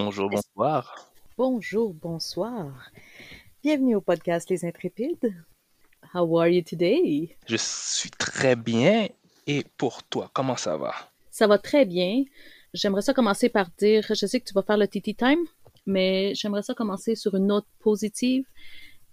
[0.00, 1.10] Bonjour, bonsoir.
[1.36, 2.88] Bonjour, bonsoir.
[3.64, 5.34] Bienvenue au podcast Les Intrépides.
[6.14, 7.36] How are you today?
[7.48, 9.08] Je suis très bien.
[9.48, 10.94] Et pour toi, comment ça va?
[11.32, 12.22] Ça va très bien.
[12.72, 15.44] J'aimerais ça commencer par dire, je sais que tu vas faire le TT Time,
[15.84, 18.44] mais j'aimerais ça commencer sur une note positive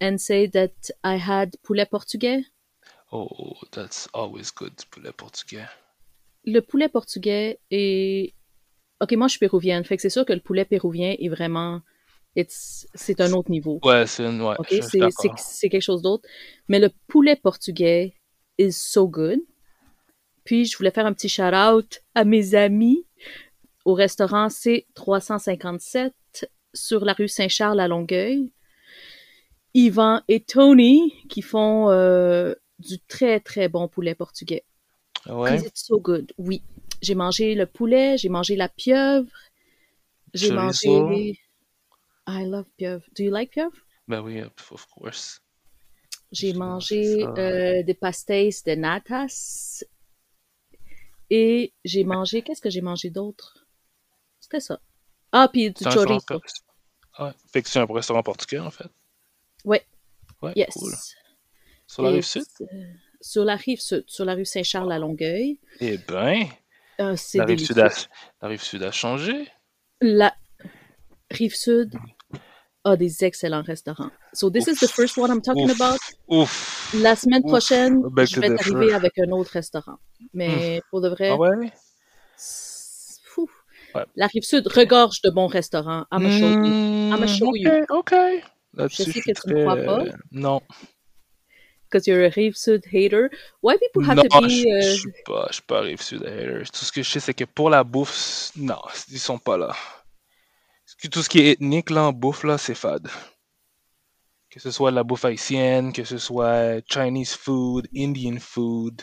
[0.00, 0.70] and say that
[1.02, 2.44] I had poulet portugais.
[3.10, 5.66] Oh, that's always good, poulet portugais.
[6.44, 8.34] Le poulet portugais est...
[9.00, 11.80] Ok, moi je suis péruvienne, fait que c'est sûr que le poulet péruvien est vraiment...
[12.48, 13.80] C'est un autre niveau.
[13.82, 14.42] Ouais, c'est une...
[14.42, 15.00] Ouais, Ok, je suis
[15.38, 16.28] c'est quelque chose d'autre.
[16.68, 18.14] Mais le poulet portugais
[18.58, 19.40] is so good.
[20.44, 23.06] Puis je voulais faire un petit shout out à mes amis
[23.86, 26.12] au restaurant C357
[26.74, 28.52] sur la rue Saint-Charles à Longueuil.
[29.74, 34.64] Yvan et Tony qui font euh, du très très bon poulet portugais.
[35.26, 35.56] Ouais.
[35.58, 36.32] it's so good.
[36.38, 36.62] Oui,
[37.02, 39.30] j'ai mangé le poulet, j'ai mangé la pieuvre,
[40.34, 41.38] j'ai mangé.
[42.28, 43.04] I love pieuvre.
[43.16, 43.76] Do you like pieuvre?
[44.08, 45.40] Ben oui, of course.
[46.32, 49.84] J'ai mangé euh, des pastéis de natas
[51.30, 52.42] et j'ai mangé.
[52.42, 53.66] Qu'est-ce que j'ai mangé d'autre?
[54.40, 54.80] C'était ça.
[55.32, 56.26] Ah, puis du restaurant chorizo.
[56.26, 56.42] por-
[57.18, 57.32] Ouais.
[57.52, 58.88] Fait que c'est un restaurant portugais, en fait.
[59.64, 59.84] Ouais,
[60.42, 60.68] Ouais, yes.
[60.74, 60.92] cool.
[61.86, 62.44] Sur la Et rive sud?
[62.56, 62.66] c'est-
[63.20, 65.58] sur la rive sud, sur la rue Saint-Charles à Longueuil.
[65.80, 66.46] Eh ben,
[67.00, 67.88] Euh, la rive, sud a...
[68.42, 69.48] la rive sud a changé.
[70.00, 70.34] La
[71.30, 71.94] rive sud
[72.84, 74.10] a des excellents restaurants.
[74.32, 74.92] So this is the Ouf.
[74.92, 75.80] first one I'm talking Ouf.
[75.80, 75.98] about.
[76.28, 76.94] Ouf.
[77.02, 77.50] La semaine Ouf.
[77.50, 78.56] prochaine, je vais differ.
[78.56, 79.98] t'arriver avec un autre restaurant.
[80.32, 81.72] Mais pour de vrai, Ah ouais?
[82.36, 83.50] c'est fou.
[83.94, 84.04] Ouais.
[84.14, 86.06] La rive sud regorge de bons restaurants.
[86.12, 86.74] I'm a show you.
[87.12, 87.70] I'ma Hmm, show you.
[88.74, 90.04] Là-dessus, sais je que tu ne crois pas.
[90.32, 90.60] Non.
[91.96, 93.30] Because you're a rive sud hater.
[93.62, 94.50] Why people have Non, to be...
[94.50, 96.62] je, euh, je suis pas, je suis pas rive sud hater.
[96.70, 99.74] Tout ce que je sais, c'est que pour la bouffe, non, ils sont pas là.
[101.10, 103.08] Tout ce qui est ethnique là en bouffe là, c'est fade.
[104.50, 109.02] Que ce soit la bouffe haïtienne, que ce soit Chinese food, Indian food,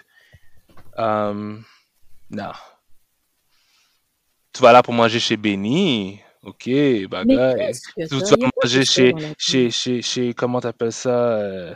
[0.95, 1.63] um,
[2.29, 2.51] non.
[4.53, 6.69] Tu vas là pour manger chez Benny, ok,
[7.09, 7.73] bagaille.
[7.97, 11.73] Tu, vas manger chez, chez, chez, chez, comment t'appelles ça, euh,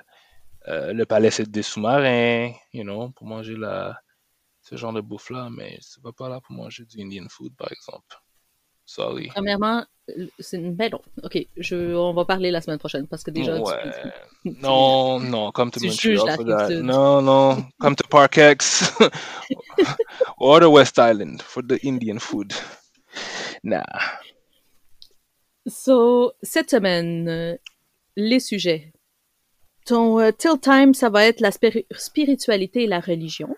[0.67, 3.97] euh, le palais des sous-marins, you know, pour manger la,
[4.61, 7.71] ce genre de bouffe-là, mais tu vas pas là pour manger du Indian food, par
[7.71, 8.15] exemple.
[8.85, 9.27] Sorry.
[9.27, 9.85] Premièrement,
[10.39, 10.73] c'est une...
[10.73, 11.01] Ben non.
[11.23, 11.93] OK, je...
[11.93, 13.91] on va parler la semaine prochaine parce que déjà, tu- Ouais.
[14.45, 16.69] tu- Non, non, come to Tu Montreal for.
[16.83, 18.93] Non, non, come to Parkex
[20.37, 22.53] or the West Island for the Indian food.
[23.63, 23.83] Nah.
[25.65, 27.57] So, cette semaine, euh,
[28.15, 28.93] les sujets.
[29.87, 33.55] Ton euh, Till Time, ça va être la spiri- spiritualité et la religion.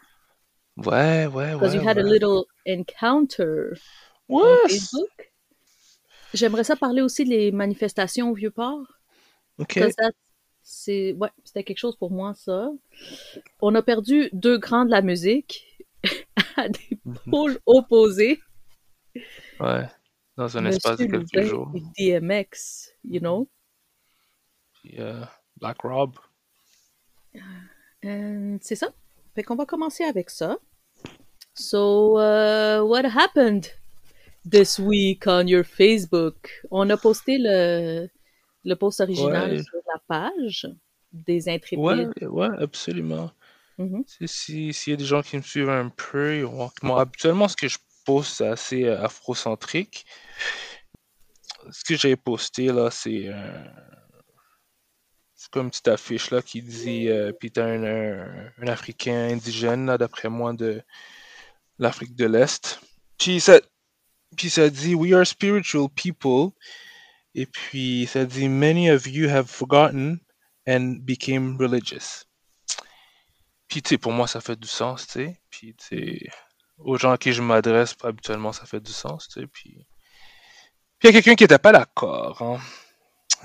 [0.78, 1.82] Ouais, ouais, Because ouais.
[1.82, 2.10] you had a ouais.
[2.14, 3.74] little encounter
[4.30, 4.70] on Ouais.
[6.34, 8.86] J'aimerais ça parler aussi des manifestations au Vieux-Port.
[9.58, 9.74] ok.
[9.76, 9.96] Because
[10.62, 12.70] c'est ouais, c'était quelque chose pour moi ça.
[13.60, 15.66] On a perdu deux grands de la musique
[16.58, 17.18] à des Mhm.
[17.32, 18.40] pôles opposés.
[19.60, 19.88] Ouais.
[20.38, 21.72] Dans un espace de quelques jours.
[21.98, 23.50] DMX, you know?
[25.00, 25.26] Euh,
[25.60, 26.16] Black Rob.
[28.04, 28.90] And c'est ça.
[29.36, 30.58] Fait qu'on va commencer avec ça.
[31.54, 33.68] So, uh, what happened
[34.50, 36.50] this week on your Facebook?
[36.72, 38.08] On a posté le,
[38.64, 39.64] le post original Ouais.
[39.64, 40.68] sur la page
[41.12, 41.80] des intrépides.
[41.80, 43.32] Ouais, ouais, absolument.
[43.78, 44.04] Mhm.
[44.06, 46.72] Tu sais, si- S'il y a des gens qui me suivent un peu, ils vont-
[46.82, 50.06] moi, habituellement, ce que je poste, c'est assez euh, afrocentrique.
[51.72, 53.64] Ce que j'ai posté, là, c'est euh,
[55.40, 59.86] c'est comme une petite affiche, là, qui dit, euh, puis t'as un, un, Africain indigène,
[59.86, 60.84] là, d'après moi, de
[61.78, 62.82] l'Afrique de l'Est.
[63.18, 63.62] Puis ça,
[64.36, 66.52] puis dit, We are spiritual people.
[67.36, 70.20] Et puis ça dit, Many of you have forgotten
[70.68, 72.26] and became religious.
[73.70, 75.42] Puis, tu sais, pour moi, ça fait du sens, tu sais.
[75.50, 76.28] Puis, tu sais,
[76.80, 79.48] aux gens à qui je m'adresse, habituellement, ça fait du sens, tu sais.
[79.48, 79.88] Puis,
[81.00, 82.42] puis il y a quelqu'un qui n'était pas d'accord.
[82.42, 82.60] hein.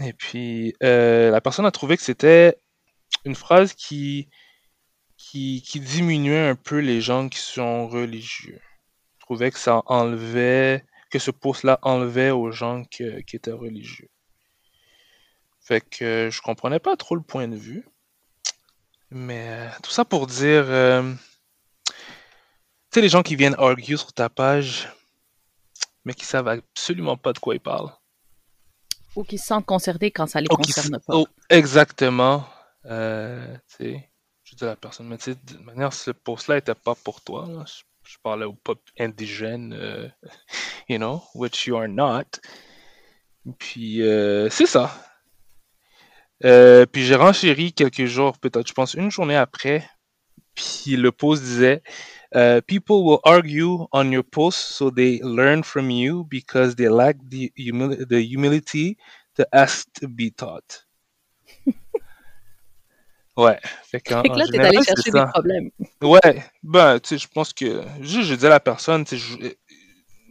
[0.01, 2.57] Et puis, euh, la personne a trouvé que c'était
[3.25, 4.29] une phrase qui,
[5.17, 8.61] qui, qui diminuait un peu les gens qui sont religieux.
[9.19, 14.09] Je trouvais que ça enlevait, que ce post-là enlevait aux gens qui étaient religieux.
[15.61, 17.87] Fait que je comprenais pas trop le point de vue.
[19.11, 21.15] Mais euh, tout ça pour dire, euh,
[21.87, 21.95] tu
[22.91, 24.89] sais, les gens qui viennent argue sur ta page,
[26.05, 27.93] mais qui savent absolument pas de quoi ils parlent.
[29.17, 31.15] Ou qui se sentent concernés quand ça les Oh, concerne pas.
[31.15, 32.45] oh, exactement.
[32.87, 37.47] Euh, je dis à la personne, mais de manière, ce post-là était pas pour toi.
[37.49, 37.65] là.
[37.67, 37.83] Je,
[38.13, 40.09] je parlais au peuple indigène, euh,
[40.89, 42.25] you know, which you are not.
[43.59, 44.91] Puis euh, c'est ça.
[46.41, 49.89] Puis j'ai renchéri quelques jours, peut-être, je pense une journée après.
[50.55, 51.83] Puis le post disait
[52.35, 57.17] uh, People will argue on your post so they learn from you because they lack
[57.29, 58.97] the, humil the humility
[59.37, 60.85] to ask to be taught.
[63.37, 63.59] ouais.
[63.85, 65.71] Fait, que, Fait que là, t'es allé chercher des problèmes.
[66.03, 66.45] Ouais.
[66.63, 67.83] Ben, tu sais, je pense que.
[68.01, 69.49] Juste, je dis à la personne, tu sais, je,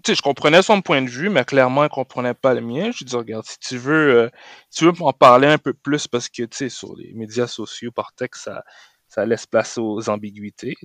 [0.03, 2.91] tu sais, je comprenais son point de vue, mais clairement, elle comprenait pas le mien.
[2.91, 4.29] Je lui dis, regarde, si tu veux, euh,
[4.69, 7.47] si tu veux en parler un peu plus, parce que, tu sais, sur les médias
[7.47, 8.63] sociaux, par texte, ça,
[9.13, 10.75] ça laisse place aux ambiguïtés.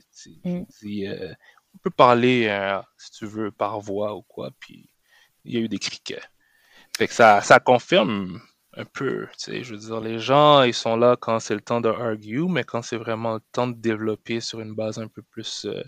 [0.44, 0.64] Mm.
[0.84, 1.34] euh,
[1.75, 4.90] on peut parler, euh, si tu veux, par voix ou quoi, puis
[5.44, 6.20] il y a eu des criquets.
[6.98, 8.38] Fait que ça, ça confirme
[8.76, 11.62] un peu, tu sais, je veux dire, les gens, ils sont là quand c'est le
[11.62, 15.08] temps de argue, mais quand c'est vraiment le temps de développer sur une base un
[15.08, 15.82] peu plus, euh,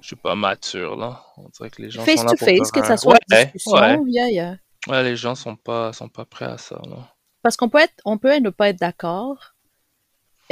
[0.00, 1.22] je sais pas, mature, là.
[1.36, 3.44] On dirait que les gens Face sont là to pour face, que ça soit Ouais,
[3.44, 3.98] discussion, ouais.
[4.06, 4.56] yeah, yeah.
[4.88, 7.14] Ouais, les gens sont pas, sont pas prêts à ça, là.
[7.42, 9.54] Parce qu'on peut être, on peut ne pas être d'accord,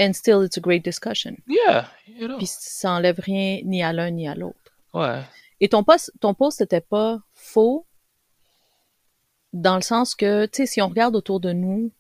[0.01, 1.37] and still it's a great discussion.
[1.47, 2.39] Yeah, you know.
[2.39, 4.57] Puis ça enlève rien ni à l'un ni à l'autre.
[4.95, 5.21] Ouais.
[5.61, 7.87] Et ton post, ton post n'était pas faux
[9.53, 11.93] dans le sens que, tu sais, si on regarde autour de nous,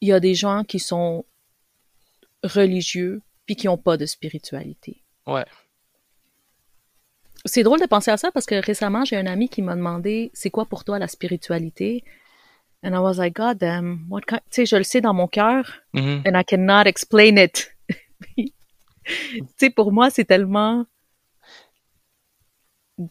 [0.00, 1.24] il y a des gens qui sont
[2.42, 5.02] religieux puis qui n'ont pas de spiritualité.
[5.26, 5.44] Ouais.
[7.44, 10.30] C'est drôle de penser à ça parce que récemment, j'ai un ami qui m'a demandé
[10.32, 12.04] c'est quoi pour toi la spiritualité?
[12.84, 14.40] And I was like, God damn, what kind...
[14.50, 16.22] Tu sais, je le sais dans mon cœur Mhm.
[16.26, 17.74] and I cannot explain it.
[18.36, 18.52] tu
[19.56, 20.84] sais, pour moi, c'est tellement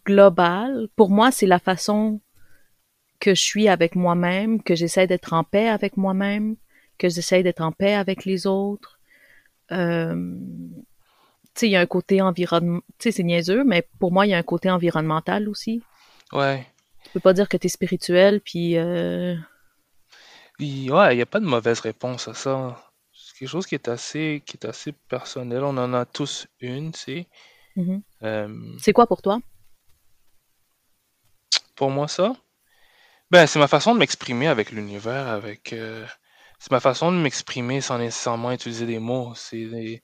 [0.06, 0.88] global.
[0.96, 2.22] Pour moi, c'est la façon
[3.20, 6.56] que je suis avec moi-même, que j'essaie d'être en paix avec moi-même,
[6.98, 9.00] que j'essaie d'être en paix avec les autres.
[9.72, 10.36] Euh,
[11.56, 14.25] tu sais, il y a un côté environnement, tu sais, c'est niaiseux, mais pour moi,
[14.25, 15.81] il y a un côté environnemental aussi.
[16.31, 16.66] Ouais.
[17.06, 19.36] Tu peux pas dire que tu es spirituel, puis euh,
[20.57, 22.91] Puis, ouais, il n'y a pas de mauvaise réponse à ça.
[23.11, 25.63] C'est quelque chose qui est assez, qui est assez personnel.
[25.63, 27.27] On en a tous une, tu sais.
[27.75, 28.03] mhm.
[28.23, 29.39] Euh, c'est quoi pour toi?
[31.75, 32.35] pour moi, ça,
[33.31, 35.73] ben, c'est ma façon de m'exprimer avec l'univers, avec...
[35.73, 36.05] euh,
[36.59, 39.33] c'est ma façon de m'exprimer sans nécessairement utiliser des mots.
[39.35, 40.03] C'est des-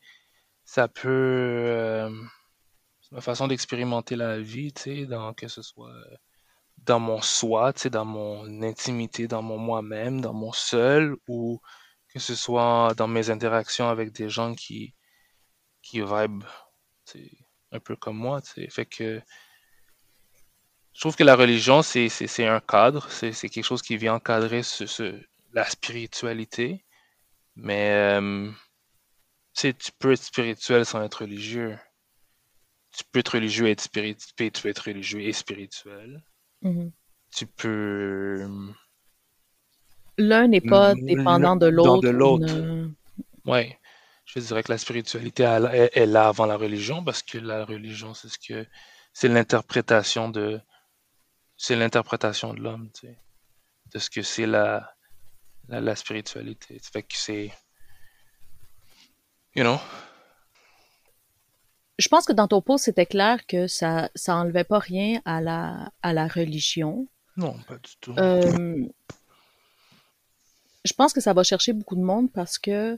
[0.65, 1.09] ça peut...
[1.09, 2.09] euh,
[3.01, 5.93] c'est ma façon d'expérimenter la vie, tu sais, dans, que ce soit
[6.85, 11.61] dans mon soi, tu sais, dans mon intimité, dans mon moi-même, dans mon seul, ou
[12.09, 14.95] que ce soit dans mes interactions avec des gens qui,
[15.81, 16.71] qui vibrent,
[17.71, 18.69] un peu comme moi, tu sais.
[18.69, 19.21] Fait que
[20.93, 22.09] je trouve que la religion, c'est,
[22.45, 25.21] un cadre, c'est, quelque chose qui vient encadrer ce, ce-
[25.53, 26.85] la spiritualité,
[27.55, 28.51] mais euh,
[29.53, 31.77] tu peux être spirituel sans être religieux.
[32.91, 36.23] Tu peux être religieux et être tu peux être religieux et spirituel.
[36.61, 36.91] Mhm.
[37.35, 38.47] Tu peux...
[40.17, 42.01] L'un n'est pas dépendant de l'autre.
[42.01, 42.45] de l'autre.
[42.53, 42.89] ne-
[43.45, 43.79] Ouais,
[44.25, 48.13] je dirais que la spiritualité est, est là avant la religion parce que la religion,
[48.13, 48.67] c'est ce que
[49.13, 50.59] c'est l'interprétation de
[51.55, 53.17] c'est l'interprétation de l'homme, tu sais,
[53.93, 54.93] de ce que c'est la,
[55.69, 56.79] la la spiritualité.
[56.79, 57.51] Ça fait que c'est
[59.55, 59.79] you know,
[61.99, 65.41] Je pense que dans ton post, c'était clair que ça, ça enlevait pas rien à
[65.41, 67.07] la, à la religion.
[67.37, 68.13] non, pas du tout.
[68.17, 68.83] Euh,
[70.85, 72.97] je pense que ça va chercher beaucoup de monde parce que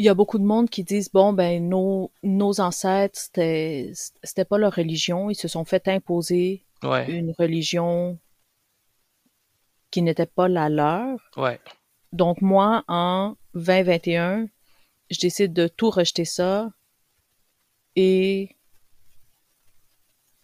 [0.00, 3.90] il y a beaucoup de monde qui disent bon ben nos nos ancêtres c'était
[4.22, 8.18] c'était pas leur religion, ils se sont fait imposer Ouais, une religion
[9.90, 11.18] qui n'était pas la leur.
[11.36, 11.58] ouais,
[12.12, 14.46] Donc moi en 2021,
[15.10, 16.70] je décide de tout rejeter ça
[18.00, 18.56] et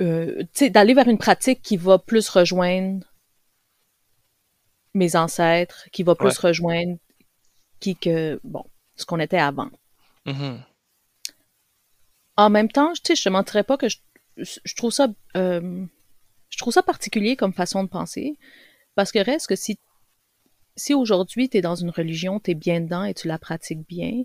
[0.03, 3.07] euh, d'aller vers une pratique qui va plus rejoindre
[4.95, 6.49] mes ancêtres, qui va plus Ouais.
[6.49, 6.99] rejoindre
[7.81, 8.65] qui que bon,
[8.97, 9.71] ce qu'on était avant.
[10.27, 10.65] mhm,
[12.37, 13.99] En même temps, je te mentirais pas que je,
[14.37, 15.85] je trouve ça euh,
[16.51, 18.37] je trouve ça particulier comme façon de penser
[18.95, 19.79] parce que reste que si
[20.77, 23.87] si aujourd'hui tu es dans une religion, tu es bien dedans et tu la pratiques
[23.87, 24.25] bien,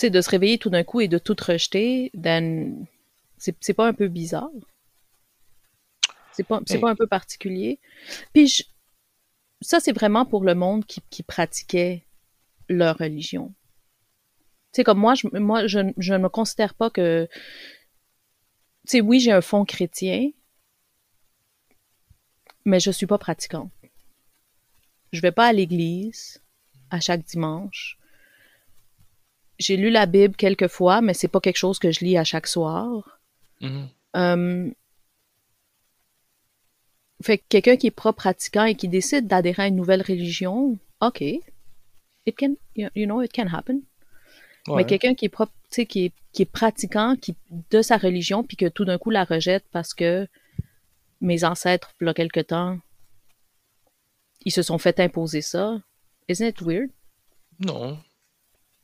[0.00, 2.86] sais, de se réveiller tout d'un coup et de tout rejeter, then
[3.38, 4.50] c'est pas un peu bizarre?
[6.32, 6.80] C'est pas, c'est Hey.
[6.80, 7.78] pas un peu particulier?
[8.32, 8.64] Puis je-
[9.62, 12.04] ça, c'est vraiment pour le monde qui, qui pratiquait
[12.68, 13.54] leur religion.
[14.72, 17.28] Tu sais, comme moi, je, moi, je, je ne me considère pas que...
[18.86, 20.30] Tu sais, oui, j'ai un fond chrétien,
[22.64, 23.70] mais je suis pas pratiquante.
[25.12, 26.42] Je vais pas à l'église
[26.90, 27.99] à chaque dimanche.
[29.60, 32.24] J'ai lu la Bible quelques fois, mais c'est pas quelque chose que je lis à
[32.24, 33.20] chaque soir.
[33.60, 34.70] mhm, Euh,
[37.22, 40.78] Fait que quelqu'un qui est pas pratiquant et qui décide d'adhérer à une nouvelle religion,
[41.02, 43.82] ok, it can, you know, it can happen.
[44.76, 47.36] Mais quelqu'un qui est propre, tu sais, qui est, qui est pratiquant, qui
[47.70, 50.26] de sa religion, puis que tout d'un coup la rejette parce que
[51.20, 52.78] mes ancêtres, il y a quelque temps,
[54.46, 55.78] ils se sont fait imposer ça.
[56.28, 56.90] Isn't it weird?
[57.58, 57.98] Non.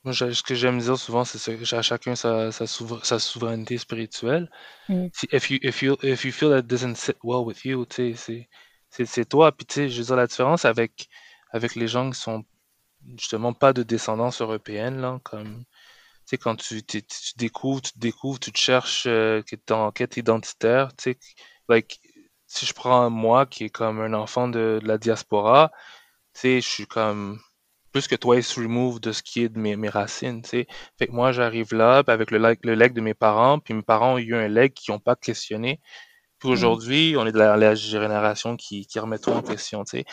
[0.07, 3.77] Moi, ce que j'aime dire souvent, c'est que à chacun sa, sa, souver- sa souveraineté
[3.77, 4.49] spirituelle.
[4.89, 5.09] Mm.
[5.13, 8.15] Si, if you, if you, if you feel that doesn't sit well with you, tu
[8.15, 9.51] c'est, toi.
[9.51, 11.09] Puis, tu sais, je veux dire, la différence avec,
[11.51, 12.45] avec les gens qui sont
[13.19, 15.67] justement pas de descendance européenne, là, comme, tu
[16.27, 19.73] sais, quand tu, tu, tu découvres, tu te découvres, tu te cherches, euh, que t'es
[19.73, 21.19] en quête identitaire, tu sais,
[21.69, 22.01] like,
[22.47, 25.73] si je prends moi, qui est comme un enfant de, de la diaspora,
[26.35, 27.41] tu sais, je suis comme
[27.97, 30.67] plus que twice remove de ce qui est de mes, mes racines, tu sais.
[30.99, 33.73] Fait que moi, j'arrive là, puis avec le leg, le leg de mes parents, puis
[33.73, 35.81] mes parents ont eu un leg qui n'ont pas questionné.
[36.39, 36.53] Puis Mm.
[36.53, 40.05] aujourd'hui, on est de la, la génération qui, qui remet tout en question, tu sais.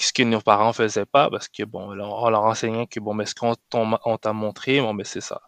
[0.00, 3.26] Ce que nos parents faisaient pas, parce que bon, on leur enseignait que bon, mais
[3.26, 3.54] ce qu'on
[4.18, 5.42] t'a montré, bon, mais c'est ça.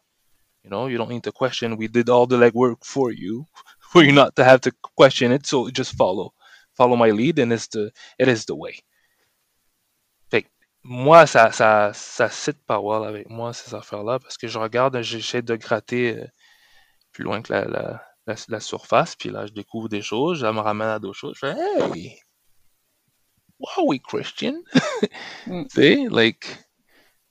[0.62, 1.72] You know, you don't need to question.
[1.76, 3.48] We did all the legwork for you,
[3.80, 5.44] for you not to have to question it.
[5.44, 6.34] So just follow,
[6.76, 7.90] follow my lead, and it's the,
[8.20, 8.84] it is the way.
[10.84, 15.00] Moi, ça, ça, ça cite pas well avec moi, ces affaires-là, parce que je regarde,
[15.00, 16.26] j'essaie de gratter euh,
[17.12, 20.52] plus loin que la, la, la, la surface, puis là, je découvre des choses, ça
[20.52, 21.36] me ramène à d'autres choses.
[21.40, 22.18] Je fais, hey,
[23.58, 24.54] why are we Christian?
[25.46, 25.64] Mm.
[25.68, 26.46] Tu sais, like,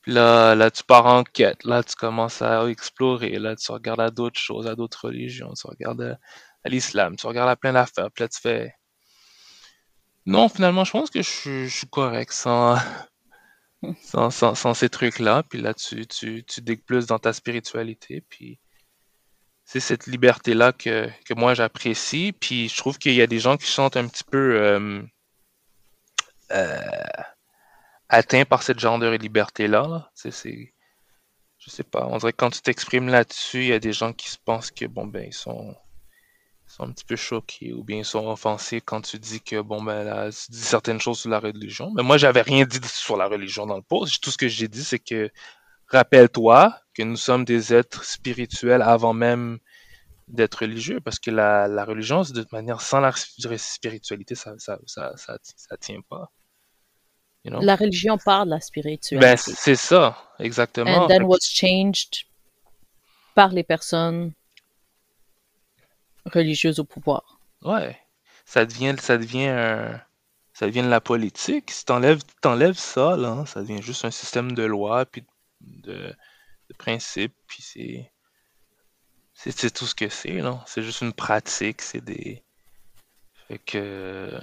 [0.01, 4.01] puis là, là, tu pars en quête, là, tu commences à explorer, là, tu regardes
[4.01, 6.19] à d'autres choses, à d'autres religions, tu regardes à,
[6.63, 8.75] à l'islam, tu regardes à plein d'affaires, puis là, tu fais,
[10.25, 12.77] non, finalement, je pense que je je suis correct sans,
[14.03, 15.43] sans, ces trucs-là.
[15.43, 18.21] Puis là, tu, tu, digues plus dans ta spiritualité.
[18.29, 18.59] Puis
[19.65, 22.33] c'est cette liberté-là que, que moi j'apprécie.
[22.33, 25.01] Puis je trouve qu'il y a des gens qui sentent un petit peu euh,
[26.51, 26.77] euh,
[28.09, 29.87] atteints par ce genre de liberté-là.
[29.87, 30.11] là.
[30.15, 30.73] C'est,
[31.57, 34.11] je sais pas, on dirait que quand tu t'exprimes là-dessus, il y a des gens
[34.13, 35.75] qui se pensent que bon ben ils sont,
[36.73, 39.83] sont un petit peu choqués ou bien ils sont offensés quand tu dis que bon
[39.83, 41.91] ben là, tu dis certaines choses sur la religion.
[41.95, 44.21] Mais moi j'avais rien dit sur la religion dans le post.
[44.23, 45.29] Tout ce que j'ai dit c'est que
[45.87, 49.59] rappelle-toi que nous sommes des êtres spirituels avant même
[50.27, 54.55] d'être religieux parce que la, la religion c'est de toute manière sans la spiritualité ça
[54.57, 56.31] ça ça ça, ça tient pas.
[57.43, 57.61] You know?
[57.61, 59.37] La religion parle de la Ben spiritualité.
[59.37, 61.03] c'est ça exactement.
[61.03, 62.25] And then was changed
[63.35, 64.33] par les personnes
[66.25, 67.39] religieuses au pouvoir.
[67.61, 67.97] Ouais.
[68.45, 69.99] Ça devient, ça devient
[70.53, 71.71] ça devient de la politique.
[71.71, 75.25] Si t'enlèves, t'enlèves ça, là, ça devient juste un système de loi, puis
[75.61, 76.15] de,
[76.77, 78.11] principes, puis c'est,
[79.33, 80.63] c'est, tout ce que c'est, là.
[80.67, 82.43] C'est juste une pratique, c'est des,
[83.65, 84.39] que,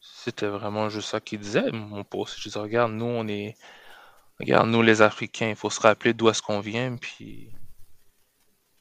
[0.00, 2.38] c'était vraiment juste ça qu'il disait, mon poste.
[2.38, 3.26] Je disais, regarde, nous, on
[4.40, 7.50] regarde, nous, les Africains, il faut se rappeler d'où est-ce qu'on vient, puis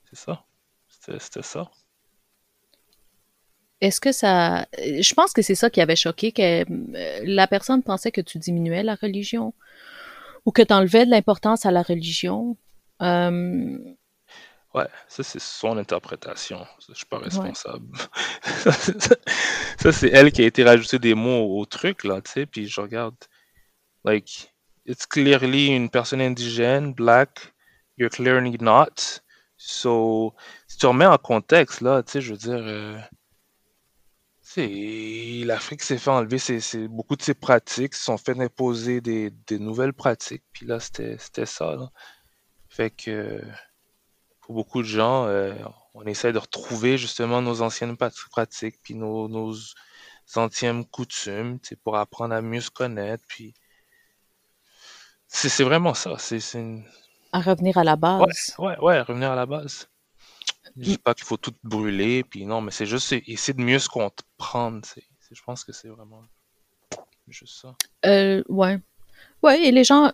[0.10, 0.44] c'est ça.
[1.20, 1.70] C'était, ça.
[3.82, 4.68] Est-ce que ça...
[4.78, 8.40] Je pense que c'est ça qui avait choqué, que euh, la personne pensait que tu
[8.40, 9.54] diminuais la religion
[10.46, 12.58] ou que tu enlevais de l'importance à la religion.
[13.02, 13.78] Euh,
[14.74, 16.66] Ouais, ça c'est son interprétation.
[16.88, 17.88] Je suis pas responsable.
[18.44, 19.20] Ça, c'est
[19.80, 22.46] ça, c'est elle qui a été rajouter des mots au truc là, tu sais.
[22.46, 23.16] Puis je regarde,
[24.04, 24.54] like,
[24.86, 27.54] it's clearly une personne indigène, black.
[27.98, 29.22] You're clearly not.
[29.58, 30.36] So,
[30.78, 33.00] si tu remets en contexte là, tu sais, je veux dire, euh,
[35.44, 39.32] l'Afrique s'est fait enlever ses, ses- beaucoup de ses pratiques, se sont fait imposer des,
[39.48, 40.44] des nouvelles pratiques.
[40.54, 41.18] Puis là, c'était
[41.48, 41.76] ça.
[41.76, 41.90] Là.
[42.70, 43.42] Fait que
[44.42, 45.56] pour beaucoup de gens, euh,
[45.96, 49.56] on essaie de retrouver justement nos anciennes pratiques, puis nos, nos
[50.36, 53.24] anciennes coutumes, tu sais, pour apprendre à mieux se connaître.
[53.28, 53.56] Puis
[55.28, 56.18] c'est vraiment ça.
[56.20, 56.86] C'est une...
[57.32, 58.56] à revenir à la Ouais, base.
[58.60, 59.88] ouais, ouais, revenir à la base.
[60.78, 63.80] Je dis pas qu'il faut tout brûler, puis non, mais c'est juste essayer de mieux
[63.80, 64.86] se comprendre.
[64.86, 66.24] c'est- Je pense que c'est vraiment
[67.28, 67.76] juste ça.
[68.06, 68.80] Euh, ouais.
[69.44, 70.10] Ouais, et les gens,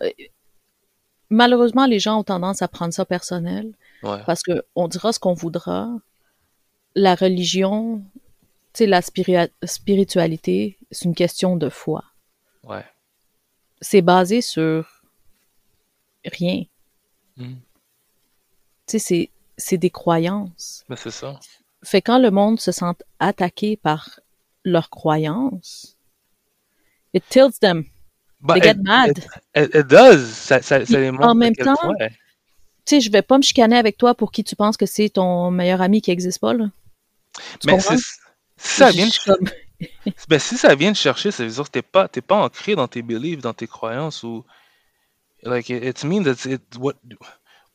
[1.30, 5.18] malheureusement, les gens ont tendance à prendre ça personnel Ouais, parce que on dira ce
[5.20, 5.88] qu'on voudra.
[6.96, 8.02] La religion,
[8.72, 12.04] tu sais, la spiritualité, c'est une question de foi.
[12.64, 12.84] ouais.
[13.80, 15.02] C'est basé sur
[16.24, 16.64] rien.
[17.36, 17.56] Mhm.
[18.86, 20.84] Tu sais, c'est, c'est des croyances.
[20.88, 21.38] Ben, c'est ça.
[21.82, 24.20] Fait quand le monde se sent attaqué par
[24.64, 25.96] leurs croyances,
[27.12, 27.84] it tilts them.
[28.40, 29.18] Ben, They get it, mad.
[29.56, 30.26] it, does.
[30.26, 31.74] Ça, ça, ça Puis, les en montre même temps,
[32.86, 35.08] tu sais, je vais pas me chicaner avec toi pour qui tu penses que c'est
[35.08, 36.66] ton meilleur ami qui existe pas, là.
[37.60, 37.78] Tu Mais
[38.56, 39.12] ça vient de
[40.28, 42.76] Ben, si ça vient te chercher, ça veut dire que t'es pas, t'es pas ancré
[42.76, 44.44] dans tes beliefs, dans tes croyances ou.
[45.42, 46.94] Like, it, it means that it, what,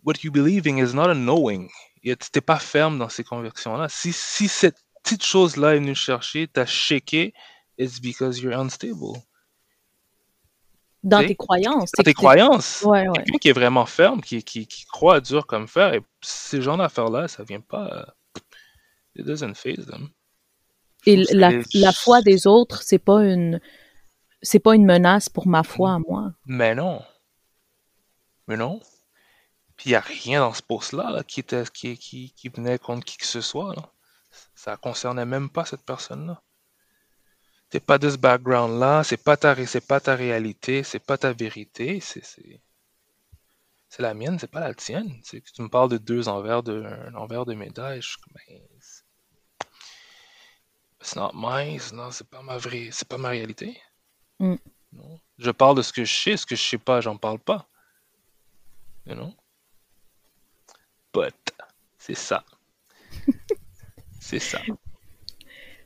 [0.10, 1.70] what you believing is not a knowing.
[2.04, 3.88] Et T'es pas ferme dans ces convictions-là.
[3.90, 7.34] Si, si cette petite chose-là est venue chercher, t'as shaké,
[7.78, 9.22] it's because you're unstable.
[11.04, 11.92] Dans Tu tes croyances.
[11.96, 12.82] Dans tes croyances.
[12.84, 13.14] Ouais, ouais.
[13.16, 16.78] Quelqu'un qui est vraiment ferme, qui, qui, qui croit dur comme fer, et ces genres
[16.78, 18.16] d'affaires-là, ça vient pas.
[19.16, 20.10] It doesn't phase them.
[21.06, 23.62] Et la, foi des autres, c'est pas une
[24.42, 26.32] c'est pas une menace pour ma foi à moi.
[26.46, 27.02] Mais non.
[28.48, 28.80] Mais non.
[29.80, 32.78] Puis il n'y a rien dans ce post-là là, qui, était, qui, qui, qui venait
[32.78, 33.74] contre qui que ce soit.
[33.74, 33.94] Là.
[34.54, 36.42] Ça concernait même pas cette personne-là.
[37.70, 41.32] T'es pas de ce background-là, c'est pas ta c'est pas ta réalité, c'est pas ta
[41.32, 42.62] vérité, c'est c'est
[43.88, 45.18] c'est la mienne, c'est pas la tienne.
[45.24, 48.18] C'est que tu me parles de deux envers de un envers de médaille, je suis
[48.18, 48.62] comme ben,
[51.00, 53.82] c'est not mine, non, c'est pas ma vraie, c'est pas ma réalité.
[54.40, 54.56] Mm.
[54.92, 55.22] Non.
[55.38, 57.70] Je parle de ce que je sais, ce que je sais pas, j'en parle pas.
[59.06, 59.34] You know?
[61.14, 61.34] But,
[61.98, 62.44] c'est ça.
[64.20, 64.60] c'est ça.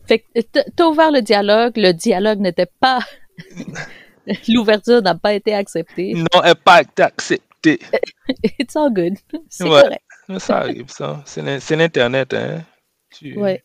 [0.05, 2.99] Fait que t- t'as ouvert le dialogue, le dialogue n'était pas
[4.49, 6.13] l'ouverture n'a pas été acceptée.
[6.13, 7.79] Non, elle n'a pas été acceptée.
[8.59, 9.15] It's all good.
[9.49, 9.81] C'est Ouais.
[9.81, 10.39] correct.
[10.39, 11.21] Ça arrive, ça.
[11.25, 12.63] C'est l'in- c'est l'Internet, hein.
[13.11, 13.63] Tu- Ouais.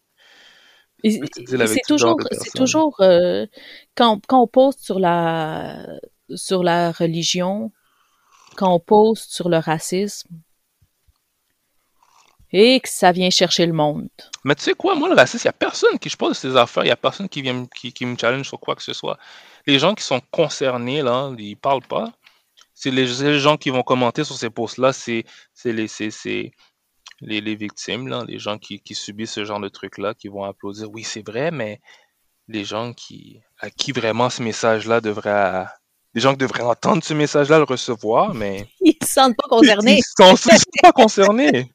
[1.04, 2.18] C'est toujours,
[2.56, 3.46] toujours euh,
[3.94, 5.86] quand, quand on poste sur la
[6.34, 7.70] sur la religion,
[8.56, 10.28] quand on poste sur le racisme,
[12.52, 14.08] et que ça vient chercher le monde.
[14.44, 16.56] Mais tu sais quoi, moi, le racisme, il n'y a personne qui, je de ces
[16.56, 18.82] affaires, il n'y a personne qui vient me- qui, qui me challenge sur quoi que
[18.82, 19.18] ce soit.
[19.66, 22.12] Les gens qui sont concernés, là, ils parlent pas.
[22.74, 23.06] C'est les,
[23.38, 25.88] gens qui vont commenter sur ces posts-là, c'est c'est les,
[27.20, 30.44] les, les victimes, là, les gens qui, qui subissent ce genre de trucs-là, qui vont
[30.44, 30.88] applaudir.
[30.90, 31.80] Oui, c'est vrai, mais
[32.46, 35.66] les gens qui, à qui vraiment ce message-là devrait.
[36.14, 38.66] Les gens qui devraient entendre ce message-là, le recevoir, mais.
[38.80, 39.98] Ils se sentent pas concernés.
[39.98, 40.48] Ils ils sont
[40.82, 41.70] pas concernés.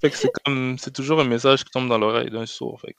[0.00, 2.80] Fait que c'est comme, c'est toujours un message qui tombe dans l'oreille d'un sourd.
[2.80, 2.94] Fait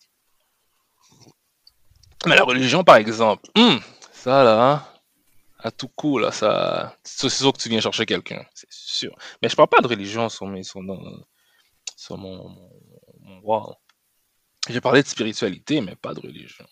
[2.25, 3.79] Mais la religion, par exemple, hum,
[4.11, 4.85] ça là, hein,
[5.59, 9.15] à tout coup, là, ça, c'est sûr que tu viens chercher quelqu'un, c'est sûr.
[9.41, 11.23] Mais je parle pas de religion sur, mes, sur, dans-
[11.95, 12.71] sur mon, mon,
[13.21, 13.75] mon wall.
[14.69, 16.65] J'ai parlé de spiritualité, mais pas de religion.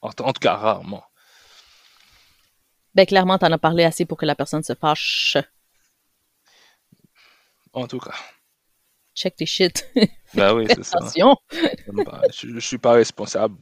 [0.00, 1.04] En, en tout cas, rarement.
[2.94, 5.36] Ben clairement, t'en as parlé assez pour que la personne se fâche.
[7.72, 8.14] En tout cas.
[9.20, 9.86] Check tes shit.
[10.34, 10.98] Ben oui, c'est ça.
[10.98, 11.36] Attention.
[11.52, 12.22] J'aime pas.
[12.32, 13.56] Je, je suis pas responsable.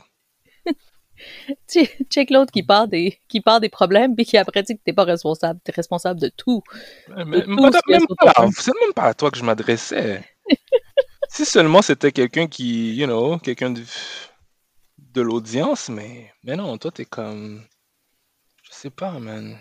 [1.66, 4.82] Tu- Check l'autre qui part des qui part des problèmes puis qui après dit que
[4.84, 5.58] t'es pas responsable.
[5.64, 6.62] T'es responsable de tout.
[7.08, 10.22] Mais- madame, ce même pas, c'est même pas à toi que je m'adressais.
[11.28, 13.82] si seulement c'était quelqu'un qui, you know, quelqu'un de,
[14.98, 17.64] de l'audience, mais, mais non, toi t'es comme,
[18.62, 19.58] je sais pas, man.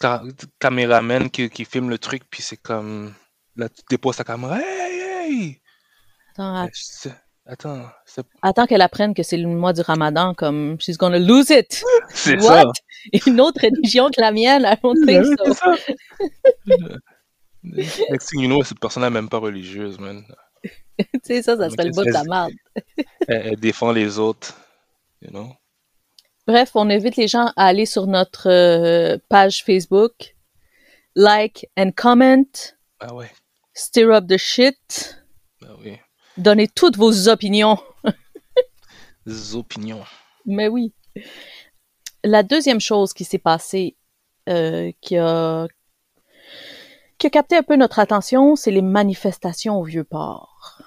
[0.00, 0.22] Ca-
[0.58, 3.14] caméraman qui, qui filme le truc, puis c'est comme,
[3.56, 5.62] là tu déposes ta caméra, hey, hey!
[6.36, 6.68] Attends,
[7.44, 7.86] Attends,
[8.40, 11.82] attends qu'elle apprenne que c'est le mois du ramadan comme she's gonna lose it.
[12.08, 12.62] c'est ça.
[13.26, 15.52] Une autre religion que la mienne, I don't think so.
[15.52, 15.74] ça.
[17.64, 20.24] Next thing you know, cette personne-là n'est même pas religieuse, man.
[20.98, 22.52] tu sais, ça, ça serait le bout de marde.
[23.26, 24.56] Elle, elle défend les autres,
[25.20, 25.48] you know?
[26.46, 30.36] Bref, on invite les gens à aller sur notre euh, page Facebook,
[31.16, 32.44] like and comment,
[33.00, 33.30] Ah ouais,
[33.74, 35.24] stir up the shit,
[35.60, 35.98] ben oui.
[36.36, 37.78] donnez toutes vos opinions.
[39.26, 40.04] Des opinions.
[40.46, 40.92] Mais oui.
[42.24, 43.96] La deuxième chose qui s'est passée,
[44.48, 45.66] euh, qui a
[47.18, 50.82] qui a capté un peu notre attention, c'est les manifestations au Vieux-Port.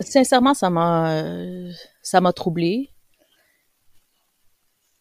[0.00, 1.70] Sincèrement, ça m'a euh,
[2.02, 2.90] ça m'a troublé.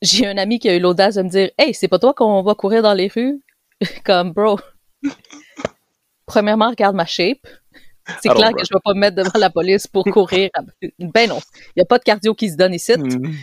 [0.02, 2.44] J'ai un ami qui a eu l'audace de me dire Hey, c'est pas toi qu'on
[2.44, 3.44] va courir dans les rues?
[4.06, 4.60] Comme bro.
[6.26, 7.48] Premièrement, regarde ma shape.
[8.22, 10.50] C'est clair que je vais pas me mettre devant la police pour courir.
[11.00, 11.40] Ben non.
[11.70, 12.94] Il n'y a pas de cardio qui se donne ici.
[12.98, 13.34] Mhm.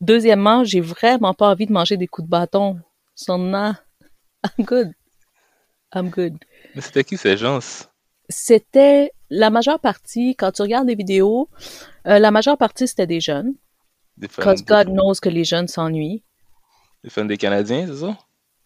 [0.00, 2.80] Deuxièmement, j'ai vraiment pas envie de manger des coups de bâton.
[3.14, 3.74] So, nah,
[4.44, 4.92] I'm good.
[5.94, 6.36] I'm good.
[6.74, 7.60] Mais c'était qui ces gens?
[8.28, 11.48] C'était la majeure partie, quand tu regardes les vidéos,
[12.06, 13.54] euh, la majeure partie c'était des jeunes.
[14.16, 14.28] Des
[14.66, 16.22] God knows que les jeunes s'ennuient.
[17.02, 18.16] des fans des Canadiens, c'est ça?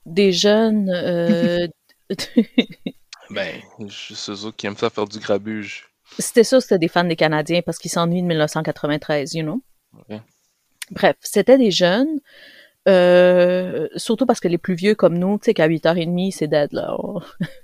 [0.05, 1.67] Des jeunes, euh,
[3.31, 5.89] Ben, ceux autres qui aiment ça faire du grabuge.
[6.19, 9.63] c'était ça, c'était des fans des Canadiens parce qu'ils s'ennuient de 1993, you know?
[10.93, 12.21] Bref, c'était des jeunes,
[12.87, 16.73] euh, surtout parce que les plus vieux comme nous, tu sais qu'à 8h30, c'est dead,
[16.73, 16.95] là.
[17.01, 17.21] On-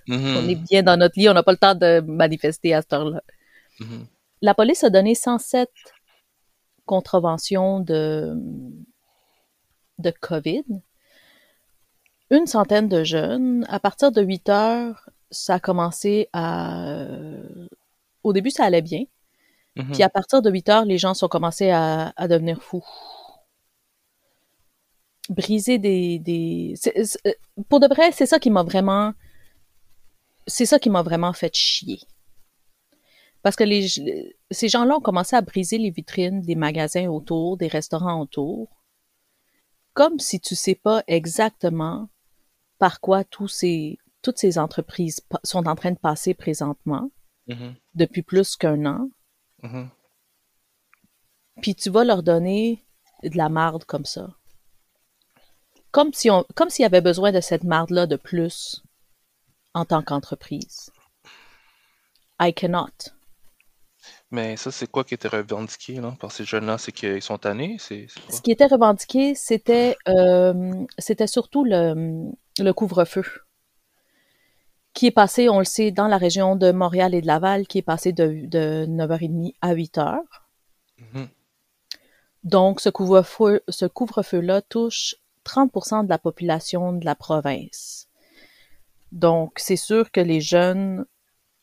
[0.09, 0.37] Mhm.
[0.37, 2.93] On est bien dans notre lit, on n'a pas le temps de manifester à cette
[2.95, 3.23] heure-là.
[3.79, 4.07] Mhm.
[4.41, 5.71] La police a donné 107
[6.87, 8.35] contravention de,
[9.99, 10.65] de COVID.
[12.33, 13.65] Une centaine de jeunes.
[13.69, 17.07] À partir de 8 heures, ça a commencé à...
[18.25, 19.05] Au début, ça allait bien.
[19.77, 19.93] Mhm.
[19.93, 22.85] Puis à partir de 8 heures, les gens sont commencés à, à devenir fous.
[25.29, 26.75] Briser des...
[26.77, 26.95] c'est-
[27.69, 29.13] Pour de vrai, c'est ça qui m'a vraiment...
[30.47, 32.01] C'est ça qui m'a vraiment fait chier.
[33.43, 33.87] Parce que les,
[34.51, 38.69] ces gens-là ont commencé à briser les vitrines des magasins autour, des restaurants autour,
[39.93, 42.09] comme si tu sais pas exactement
[42.83, 47.13] par quoi tous ces, toutes ces entreprises sont en train de passer présentement,
[47.47, 47.77] Mhm.
[47.95, 49.09] depuis plus qu'un an,
[49.63, 49.89] Mhm.
[51.61, 52.85] puis tu vas leur donner
[53.23, 54.27] de la marde comme ça.
[55.93, 58.83] Comme si on, comme s'il y avait besoin de cette marde-là de plus
[59.75, 60.91] en tant qu'entreprise.
[62.41, 63.13] I cannot.
[64.33, 66.79] Mais ça, c'est quoi qui était revendiqué là, par ces jeunes-là?
[66.79, 67.77] C'est qu'ils sont tannés?
[67.79, 67.97] Quoi?
[68.37, 73.25] Ce qui était revendiqué, c'était euh, c'était surtout le, le couvre-feu
[74.95, 77.79] qui est passé, on le sait, dans la région de Montréal et de Laval, qui
[77.79, 80.21] est passé de, de 9h30 à 8h.
[80.99, 81.29] Mhm.
[82.45, 88.09] Donc, ce couvre-feu, ce couvre-feu-là touche 30% de la population de la province.
[89.13, 91.05] Donc, c'est sûr que les jeunes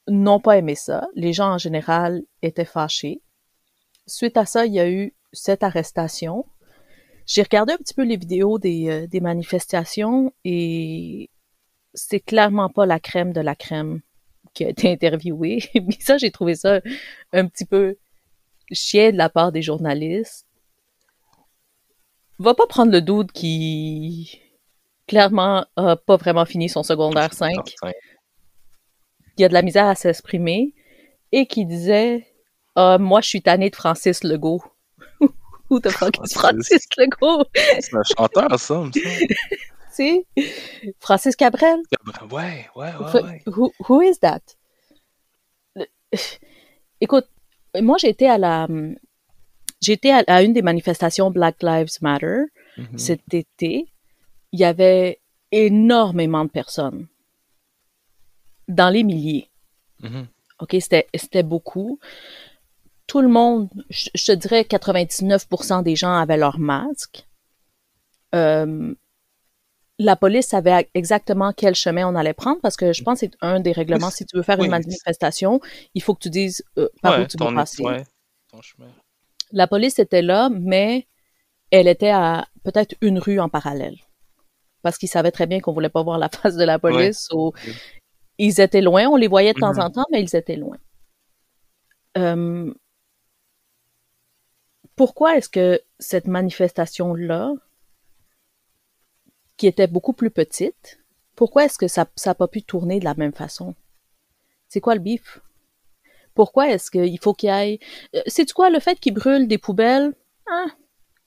[0.07, 1.07] n'ont pas aimé ça.
[1.15, 3.21] Les gens en général étaient fâchés.
[4.07, 6.45] Suite à ça, il y a eu cette arrestation.
[7.29, 11.29] J'ai regardé un petit peu les vidéos des, euh, des manifestations et
[11.93, 14.01] c'est clairement pas la crème de la crème
[14.55, 15.59] qui a été interviewée.
[15.75, 16.81] Mais ça, j'ai trouvé ça
[17.31, 17.97] un petit peu
[18.71, 20.47] chier de la part des journalistes.
[22.39, 24.41] Va pas prendre le doute qui
[25.05, 27.75] clairement a pas vraiment fini son secondaire 5
[29.37, 30.73] qui a de la misère à s'exprimer
[31.31, 32.25] et qui disait
[32.75, 34.63] Ah, Moi, je suis tanné de Francis Legault.
[35.69, 37.45] Who the fuck is Francis Legault?
[37.53, 39.01] C'est un chanteur, ça, me tu
[39.91, 40.25] sais?
[40.99, 41.79] Francis Cabrel?
[42.31, 43.43] Ouais, ouais, ouais, F- ouais.
[43.45, 44.41] Who, who is that?
[45.75, 45.85] Le-
[47.01, 47.27] Écoute,
[47.81, 48.67] moi, j'ai été à la.
[49.87, 52.41] Été à, à une des manifestations Black Lives Matter
[52.77, 52.97] Mhm.
[52.97, 53.87] cet été.
[54.51, 55.19] Il y avait
[55.51, 57.07] énormément de personnes.
[58.67, 59.49] Dans les milliers.
[60.01, 60.27] Mhm.
[60.59, 61.99] OK, c'était c'était beaucoup.
[63.09, 67.27] Tout le monde, je, je te dirais 99% des gens avaient leur masque.
[68.35, 68.93] Euh,
[69.97, 73.37] la police savait exactement quel chemin on allait prendre parce que je pense que c'est
[73.41, 74.11] un des règlements.
[74.11, 74.65] Si tu veux faire oui.
[74.65, 75.59] une manifestation,
[75.95, 77.83] il faut que tu dises euh, par Ouais, où tu vas ton, passer.
[77.83, 78.03] ouais,
[78.51, 78.87] ton chemin.
[79.51, 81.07] La police était là, mais
[81.71, 83.97] elle était à peut-être une rue en parallèle.
[84.83, 87.27] Parce qu'ils savaient très bien qu'on voulait pas voir la face de la police.
[87.33, 87.51] ou-.
[88.37, 89.79] Ils étaient loin, on les voyait de temps Mhm.
[89.81, 90.77] en temps, mais ils étaient loin.
[92.17, 92.73] Euh,
[94.99, 97.53] pourquoi est-ce que cette manifestation-là,
[99.55, 100.99] qui était beaucoup plus petite,
[101.37, 103.75] pourquoi est-ce que ça n'a pas pu tourner de la même façon?
[104.67, 105.39] C'est quoi le bif?
[106.33, 107.79] Pourquoi est-ce qu'il faut qu'il y ait...
[108.27, 110.13] C'est quoi, le fait qu'ils brûlent des poubelles?
[110.51, 110.65] Ah,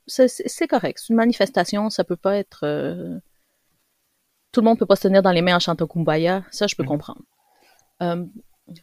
[0.06, 0.98] c'est- correct.
[0.98, 2.64] C'est une manifestation, ça peut pas être...
[2.64, 3.18] euh,
[4.52, 6.44] Tout le monde peut pas se tenir dans les mains en chantant Kumbaya.
[6.50, 6.88] Ça, je peux Mhm.
[6.90, 7.22] comprendre.
[8.02, 8.26] Euh,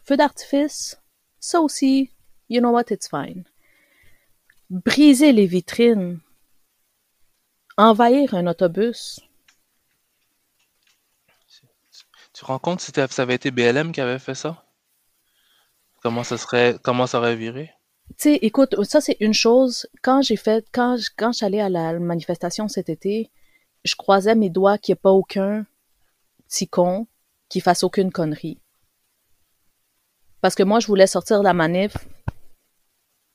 [0.04, 1.00] feu d'artifice,
[1.38, 2.10] ça aussi,
[2.48, 3.44] you know what, it's fine.
[4.70, 6.20] Briser les vitrines,
[7.76, 9.20] envahir un autobus,
[12.32, 14.64] Tu te rends compte si ça avait été BLM qui avait fait ça?
[16.02, 17.72] Comment ça serait, comment ça aurait viré?
[18.10, 19.88] Tu sais, écoute, ça c'est une chose.
[20.02, 23.30] Quand j'ai fait, quand, je- quand j'allais à la manifestation cet été,
[23.84, 25.66] je croisais mes doigts qu'il n'y ait pas aucun
[26.48, 27.06] petit con
[27.48, 28.58] qui fasse aucune connerie.
[30.40, 31.94] Parce que moi, je voulais sortir de la manif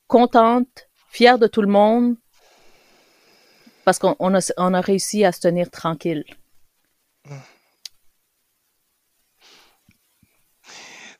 [0.08, 2.16] contente, fière de tout le monde,
[3.86, 6.24] parce qu'on on a, on a réussi à se tenir tranquille.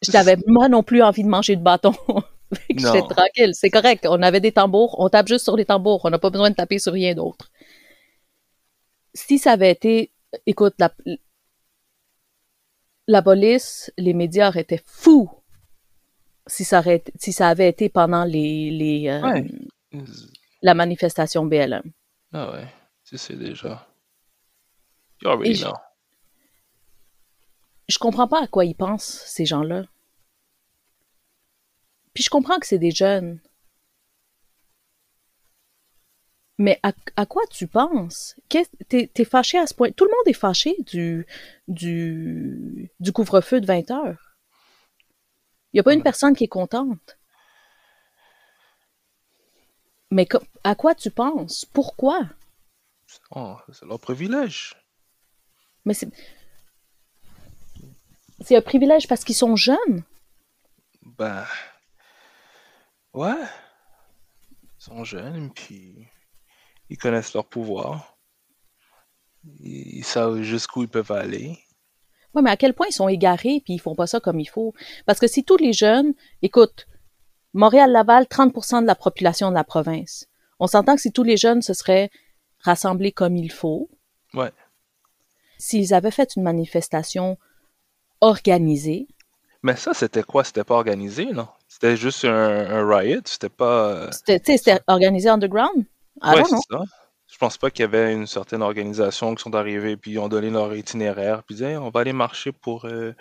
[0.02, 1.94] J'avais moi non plus envie de manger de bâton.
[2.70, 4.06] J'étais tranquille, c'est correct.
[4.08, 6.54] On avait des tambours, on tape juste sur les tambours, on n'a pas besoin de
[6.54, 7.50] taper sur rien d'autre.
[9.14, 10.12] Si ça avait été,
[10.44, 10.92] écoute, la,
[13.08, 15.30] la police, les médias auraient été fous
[16.48, 19.42] si ça, aurait été- si ça avait été pendant les, les, euh,
[20.62, 21.92] La manifestation BLM.
[22.32, 22.66] Ah ouais,
[23.04, 23.86] tu sais déjà.
[25.22, 25.74] You already Et je- know.
[27.88, 29.84] Je comprends pas à quoi ils pensent, ces gens-là.
[32.14, 33.40] Puis je comprends que c'est des jeunes.
[36.58, 38.34] Mais à, à quoi tu penses?
[38.48, 39.90] Qu'est- T'es, t'es fâché à ce point?
[39.90, 41.26] Tout le monde est fâché du,
[41.68, 44.36] du, du couvre-feu de 20 heures.
[45.72, 47.18] Il n'y a pas une personne qui est contente.
[50.16, 50.26] Mais
[50.64, 51.66] à quoi tu penses?
[51.66, 52.22] Pourquoi?
[53.32, 54.74] Oh, c'est leur privilège.
[55.84, 56.08] Mais c'est...
[58.40, 60.04] C'est un privilège parce qu'ils sont jeunes.
[61.02, 61.44] Ben,
[63.12, 63.44] ouais.
[64.50, 66.08] Ils sont jeunes, puis
[66.88, 68.16] ils connaissent leur pouvoir.
[69.60, 71.58] Ils, savent jusqu'où ils peuvent aller.
[72.32, 74.48] Ouais, mais à quel point ils sont égarés puis ils font pas ça comme il
[74.48, 74.72] faut?
[75.04, 76.86] Parce que si tous les jeunes, écoute,
[77.56, 80.26] Montréal-Laval, 30% de la population de la province.
[80.60, 82.10] On s'entend que si tous les jeunes se seraient
[82.60, 83.88] rassemblés comme il faut,
[84.34, 84.52] Ouais.
[85.58, 87.38] s'ils avaient fait une manifestation
[88.20, 89.06] organisée,
[89.62, 90.44] Mais ça, c'était quoi?
[90.44, 91.48] C'était pas organisé, non?
[91.66, 93.20] C'était juste un, un riot?
[93.24, 93.88] C'était pas...
[93.90, 95.84] euh, c'était, organisé underground?
[96.22, 96.82] I Ouais, c'est ça.
[97.26, 100.28] Je pense pas qu'il y avait une certaine organisation qui sont arrivés puis ils ont
[100.28, 103.12] donné leur itinéraire puis disaient Hey, on va aller marcher pour euh,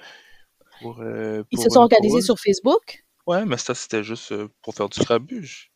[0.82, 3.05] pour, euh, Ils se sont organisés sur Facebook?
[3.28, 5.72] Ouais, mais ça c'était juste euh, pour faire du grabuge.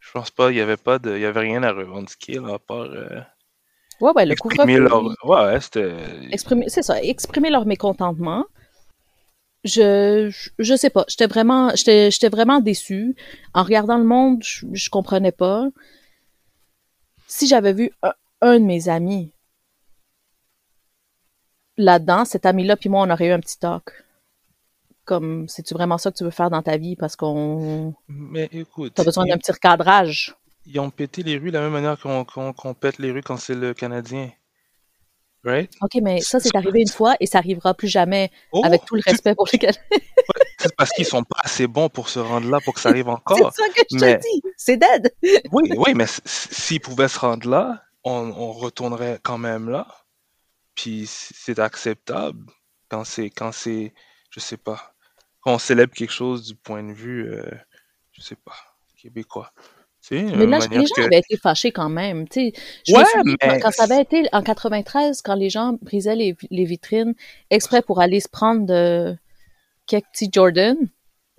[0.00, 2.54] Je pense pas, il y avait pas de, il y avait rien à revendiquer là,
[2.54, 3.20] à part euh,
[4.00, 4.80] Ouais, ouais, le exprimer couvre-feu.
[4.80, 5.12] leur, ouais,
[5.46, 5.92] ouais, c'était,
[6.30, 8.44] exprimer, c'est ça, exprimer leur mécontentement.
[9.64, 13.16] Je, je, je sais pas, j'étais vraiment, j'étais, j'étais vraiment déçue.
[13.52, 15.66] En regardant le monde, je, je comprenais pas.
[17.28, 19.30] Si j'avais vu un, un de mes amis
[21.78, 24.04] là-dedans, cet ami-là puis moi, on aurait eu un petit talk.
[25.06, 28.92] Comme, c'est-tu vraiment ça que tu veux faire dans ta vie parce qu'on, mais écoute,
[28.94, 30.34] t'as besoin d'un petit recadrage?
[30.68, 33.36] ils ont pété les rues de la même manière qu'on qu'on pète les rues quand
[33.36, 34.30] c'est le Canadien,
[35.44, 35.70] right?
[35.80, 38.96] Ok, mais ça, c'est arrivé une fois et ça arrivera plus jamais Oh, avec tout
[38.96, 39.80] le respect pour les Canadiens.
[40.58, 43.06] c'est parce qu'ils sont pas assez bons pour se rendre là pour que ça arrive
[43.28, 43.52] C'est encore.
[43.54, 44.42] ça que je Mais te dis.
[44.56, 45.14] C'est dead.
[45.52, 49.86] Oui, oui, mais s'ils pouvaient se rendre là, on, on retournerait quand même là.
[50.74, 52.44] Puis c'est acceptable
[52.88, 53.94] quand c'est, quand c'est,
[54.30, 54.95] je sais pas,
[55.46, 57.48] quand on célèbre quelque chose du point de vue, euh,
[58.10, 58.56] je sais pas,
[58.96, 59.52] québécois.
[60.10, 62.28] Mais une là, les gens que, avaient été fâchés quand même.
[62.28, 62.52] Tu sais,
[62.86, 66.36] je me ouais, mais quand ça avait été en 93, quand les gens brisaient les,
[66.50, 67.14] les vitrines
[67.50, 69.16] exprès pour aller se prendre de
[69.86, 70.76] quelques petits Jordan,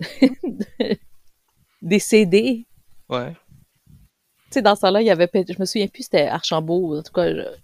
[1.82, 2.66] des CD.
[3.10, 3.94] ouais, Tu
[4.50, 6.98] sais, dans ce temps-là, il y avait, je me souviens plus, c'était Archambault.
[6.98, 7.56] En tout cas, je-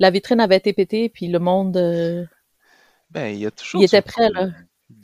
[0.00, 2.24] la vitrine avait été pétée, puis le monde, euh,
[3.10, 4.48] ben il y a il toujours ce était prêt, là.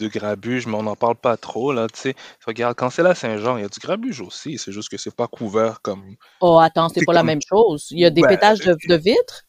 [0.01, 2.15] De grabuge, mais on n'en parle pas trop là, tu sais.
[2.47, 4.59] Regarde, quand c'est la Saint-Jean, il y a du grabuge aussi.
[4.59, 7.89] C'est juste que c'est pas couvert comme, Oh, attends, c'est pas la même chose.
[7.91, 9.47] Il y a des ben, pétages de, de vitres.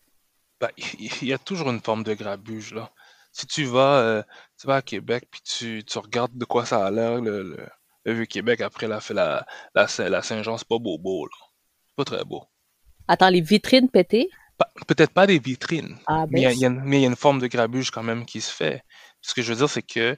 [0.60, 2.92] Ben, il y a toujours une forme de grabuge, là.
[3.34, 4.24] Si tu vas, euh,
[4.60, 7.68] tu vas à Québec, puis tu, tu regardes de quoi ça a l'air, le, le,
[8.06, 11.38] le Vieux-Québec, après la, la, la, la Saint-Jean, c'est pas beau, beau, là.
[11.88, 12.44] C'est pas très beau.
[13.08, 14.30] Attends, les vitrines pétées?
[14.88, 17.08] Peut-être pas des vitrines, Ah, mais il y ben, a, il y mais y a
[17.08, 18.84] une forme de grabuge quand même qui se fait.
[19.22, 20.18] Ce que je veux dire, c'est que,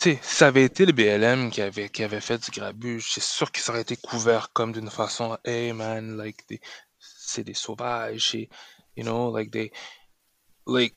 [0.00, 3.10] tu sais, si ça avait été le BLM qui avait, qui avait fait du grabuge,
[3.12, 6.60] c'est sûr que ça aurait été couvert comme d'une façon, hey man, like, des-
[6.98, 8.48] c'est des sauvages, et,
[8.96, 9.70] you know, like, they,
[10.66, 10.96] like,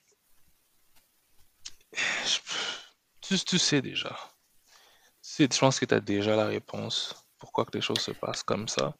[2.25, 2.39] Je-
[3.21, 4.09] Tu, tu sais déjà.
[4.09, 7.15] Tu sais, je pense que tu as déjà la réponse.
[7.39, 8.93] Pourquoi que les choses se passent comme ça.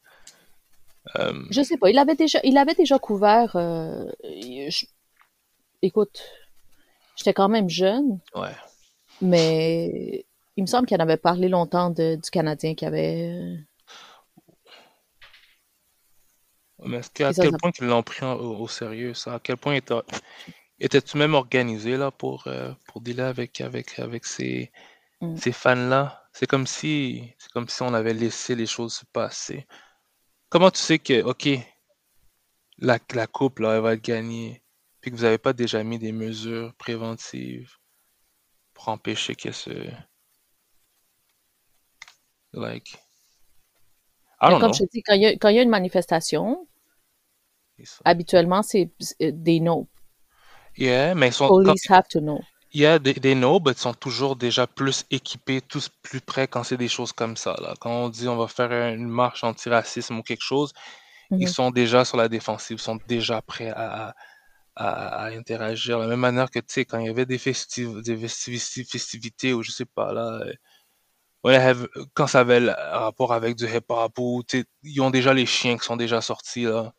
[1.16, 3.54] Euh, Je sais pas, il avait déjà, il avait déjà couvert.
[3.56, 4.86] euh, je-
[5.82, 6.22] écoute,
[7.16, 8.54] j'étais quand même jeune, ouais.
[9.20, 10.24] Mais
[10.56, 13.32] il me semble qu'il en avait parlé longtemps de- du Canadien qui avait.
[13.32, 13.56] euh,
[16.86, 19.14] Mais est-ce qu'à et ça, quel ça- point qu'ils l'ont pris en- au, au sérieux,
[19.14, 19.34] ça?
[19.34, 20.04] À quel point éta-
[20.80, 24.70] étais-tu même organisé là pour, euh, pour dealer avec, avec, avec ces,
[25.20, 25.36] Mm.
[25.36, 26.22] ces fans-là?
[26.32, 29.66] C'est comme si c'est comme si on avait laissé les choses se passer.
[30.50, 31.48] Comment tu sais que, OK,
[32.78, 34.62] la, la coupe, là, elle va être gagnée,
[35.00, 37.72] puis que vous n'avez pas déjà mis des mesures préventives?
[38.74, 39.70] Pour empêcher qu'elle se...
[42.52, 42.98] Like...
[44.40, 44.78] I Mais don't comme know.
[44.78, 46.68] je dis, quand il y a, quand il y a une manifestation,
[48.04, 49.88] habituellement, c'est des know.
[50.76, 51.48] Yeah, mais ils sont...
[51.48, 52.40] Police have to know.
[52.72, 56.20] Il y a des, des no, mais ils sont toujours déjà plus équipés, tous plus
[56.20, 57.54] prêts quand c'est des choses comme ça.
[57.60, 57.74] Là.
[57.80, 60.72] Quand on dit on va faire une marche anti-racisme ou quelque chose,
[61.38, 61.48] ils Mhm.
[61.48, 64.14] sont déjà sur la défensive, ils sont déjà prêts à, à,
[64.76, 65.98] à- à interagir.
[65.98, 68.84] De la même manière que, tu sais, quand il y avait des, festiv des festivi-
[68.88, 70.40] festivités ou je sais pas, là,
[71.46, 75.46] euh, quand ça avait rapport avec du hip-hop ou, tu sais, ils ont déjà les
[75.46, 76.92] chiens qui sont déjà sortis, là,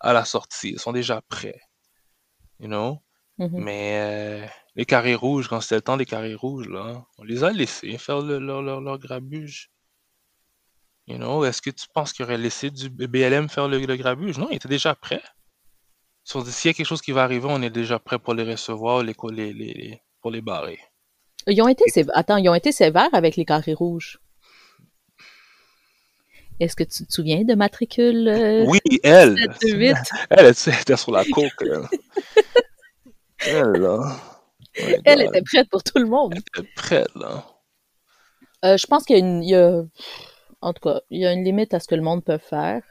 [0.00, 0.70] à la sortie.
[0.72, 1.60] Ils sont déjà prêts,
[2.60, 3.02] you know?
[3.38, 3.50] Mhm.
[3.54, 7.44] Mais euh, les carrés rouges, quand c'était le temps des carrés rouges, là, on les
[7.44, 9.70] a laissés faire le- leur, leur, leur grabuge.
[11.08, 14.38] You know, est-ce que tu penses qu'ils auraient laissé du BLM faire le, le grabuge?
[14.38, 15.22] Non, ils étaient déjà prêts.
[16.28, 19.02] S'il y a quelque chose qui va arriver, on est déjà prêt pour les recevoir,
[19.02, 20.78] les, co- les, les, les- pour les barrer.
[21.46, 24.20] Ils ont été sév- Attends, ils ont été sévères avec les carrés rouges.
[26.60, 29.38] Est-ce que tu te souviens de matricule euh, Oui, elle.
[29.38, 29.96] 728?
[30.30, 31.52] Elle, elle était sur la coke.
[31.62, 31.82] Elle,
[33.46, 34.16] elle là.
[35.04, 36.32] Elle était prête pour tout le monde.
[36.34, 37.46] Elle était prête, là.
[38.64, 39.82] Euh, je pense qu'il y a une, il y a-
[40.60, 42.82] en tout cas, il y a une limite à ce que le monde peut faire.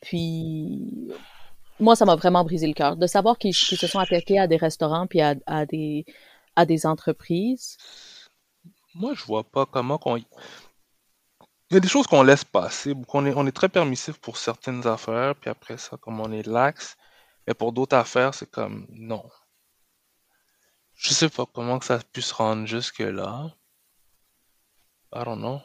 [0.00, 1.08] Puis,
[1.80, 4.56] moi, ça m'a vraiment brisé le cœur de savoir qu'ils se sont attaqués à des
[4.56, 6.04] restaurants puis à, à des,
[6.56, 7.76] à des entreprises.
[8.94, 10.16] Moi, je vois pas comment qu'on.
[10.16, 12.94] Il y a des choses qu'on laisse passer.
[13.08, 16.46] qu'on est, on est très permissif pour certaines affaires, puis après ça, comme on est
[16.46, 16.96] lax.
[17.46, 19.24] Mais pour d'autres affaires, c'est comme non.
[20.94, 23.50] Je sais pas comment que ça a pu se rendre jusque-là.
[25.12, 25.60] I don't know.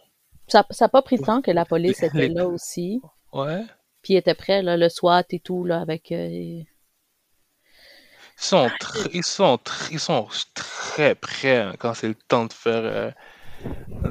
[0.47, 3.01] Ça n'a pas pris de temps que la police était là aussi.
[3.31, 3.63] Ouais.
[4.01, 6.11] Puis ils étaient prêts, là, le SWAT et tout, là, avec...
[6.11, 6.61] euh,
[8.41, 12.45] Ils sont, tr- ils sont, tr- ils sont très prêts hein, quand c'est le temps
[12.45, 13.11] de faire euh,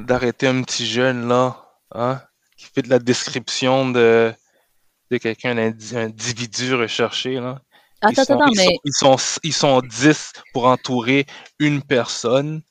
[0.01, 2.21] d'arrêter un petit jeune là, hein,
[2.55, 4.31] qui fait de la description de,
[5.09, 7.61] de quelqu'un, un indi- un individu recherché là.
[8.07, 8.65] Ils sont, attends, ils mais...
[8.65, 11.25] sont, ils sont, ils sont 10 pour entourer
[11.59, 12.61] une personne,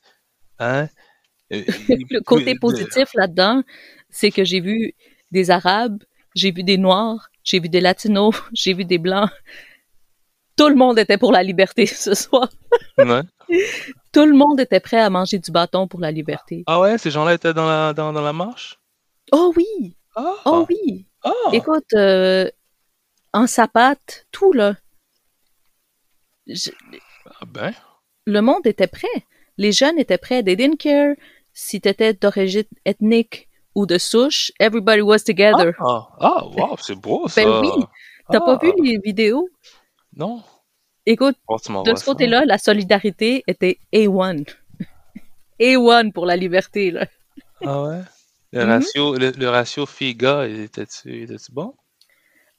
[0.59, 0.87] hein.
[1.51, 3.63] Le côté positif là-dedans,
[4.09, 4.93] c'est que j'ai vu
[5.31, 6.03] des Arabes,
[6.35, 9.29] j'ai vu des Noirs, j'ai vu des Latinos, j'ai vu des Blancs.
[10.55, 12.49] Tout le monde était pour la liberté ce soir.
[12.97, 13.21] Ouais.
[14.11, 16.63] Tout le monde était prêt à manger du bâton pour la liberté.
[16.67, 18.79] Ah ouais, ces gens-là étaient dans la, dans, dans la marche?
[19.31, 19.95] Oh oui!
[20.15, 20.35] Ah!
[20.45, 21.05] Oh oui!
[21.23, 21.31] Ah!
[21.53, 22.49] Écoute, euh,
[23.33, 24.75] en sapate, tout là.
[26.47, 26.71] Je-
[27.41, 27.73] Ah ben.
[28.25, 29.07] le monde était prêt.
[29.57, 30.43] Les jeunes étaient prêts.
[30.43, 31.15] They didn't care
[31.53, 33.48] si t'étais d'origine ethnique
[33.79, 34.51] ou de souche.
[34.59, 35.73] Everybody was together.
[35.79, 37.43] Ah, ah, wow, c'est beau ça.
[37.43, 37.71] Ben oui.
[38.31, 39.49] T'as pas Ah, vu les vidéos?
[40.15, 40.43] Non.
[41.05, 44.45] Écoute, Oh, de ce côté-là, la solidarité était A1.
[45.59, 47.07] A1 pour la liberté, là.
[47.65, 48.01] Ah ouais?
[48.51, 48.69] Le Mhm.
[48.69, 51.73] ratio, le, le ratio fille-gars, il était-tu était-tu bon?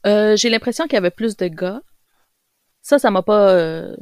[0.06, 1.82] Euh, j'ai l'impression qu'il y avait plus de gars.
[2.82, 3.50] Ça, ça m'a pas...
[3.50, 3.94] euh,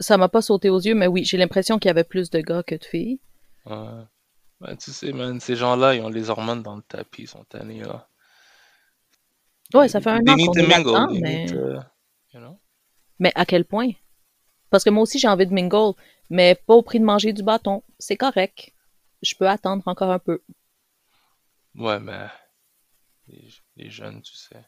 [0.00, 2.40] Ça m'a pas sauté aux yeux, mais oui, j'ai l'impression qu'il y avait plus de
[2.40, 3.20] gars que de filles.
[3.66, 4.02] Ouais.
[4.64, 7.44] Ben, tu sais, man, ces gens-là, ils ont les hormones dans le tapis, ils sont
[7.44, 8.08] tannés, là.
[9.74, 10.62] Ouais, ça fait un an qu'on est
[11.20, 11.44] mais...
[11.44, 11.82] need to-
[12.32, 12.58] you know?
[13.18, 13.90] Mais à quel point?
[14.70, 15.92] Parce que moi aussi, j'ai envie de mingle,
[16.30, 17.82] mais pas au prix de manger du bâton.
[17.98, 18.72] C'est correct.
[19.20, 20.42] Je peux attendre encore un peu.
[21.74, 22.26] Ouais, mais
[23.28, 24.64] les, les jeunes, tu sais.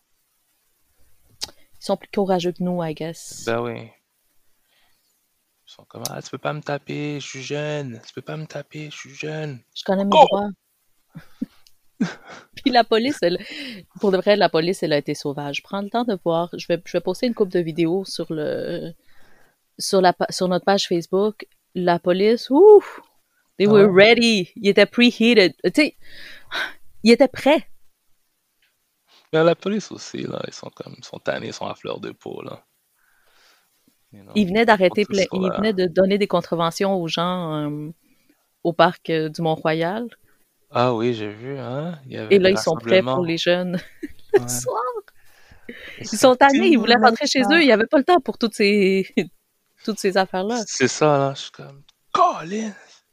[1.80, 3.44] Ils sont plus courageux que nous, I guess.
[3.46, 3.90] Ben oui.
[5.76, 8.00] Sont comme, ah, tu peux pas me taper, je suis jeune.
[8.04, 9.62] Tu peux pas me taper, je suis jeune.
[9.76, 10.26] Je connais mes Oh!
[10.26, 10.48] droits.
[12.56, 13.38] Puis la police, elle-
[14.00, 15.62] pour de vrai, la police, elle a été sauvage.
[15.62, 16.50] Prends le temps de voir.
[16.58, 18.92] Je vais, je vais poster une couple de vidéos sur le
[19.78, 21.46] sur la sur notre page Facebook.
[21.74, 23.00] La police, ouf,
[23.58, 23.90] they Ah were ouais?
[23.92, 24.50] ready.
[24.56, 25.54] Ils étaient preheated.
[25.64, 25.96] Tu sais,
[27.02, 27.66] ils étaient prêts.
[29.32, 32.00] Mais la police aussi, là, ils sont comme, ils sont tannés, ils sont à fleur
[32.00, 32.66] de peau, là.
[34.16, 34.32] You know?
[34.34, 37.90] Ils venaient d'arrêter, plein- la- venaient de donner des contraventions aux gens euh,
[38.64, 40.06] au parc euh, du Mont-Royal.
[40.70, 41.98] Ah oui, j'ai vu, hein.
[42.06, 43.78] Il y avait Et là, ils sont prêts pour les jeunes.
[44.34, 44.42] Ouais.
[44.42, 44.82] Le soir.
[45.98, 48.36] Ils sont tannés, ils voulaient rentrer chez eux, il n'y avait pas le temps pour
[48.36, 49.08] toutes ces,
[49.84, 50.62] toutes ces affaires-là.
[50.66, 51.32] C'est ça, là.
[51.34, 52.72] Je suis comme, Colin,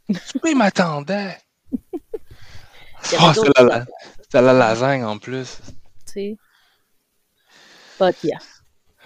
[0.09, 1.37] tu m'attendais.
[1.71, 1.79] Il
[3.21, 3.51] Oh, d'autres
[4.29, 5.59] c'est la, la lasagne en plus.
[6.05, 6.37] tu sais.
[7.99, 8.39] But yeah.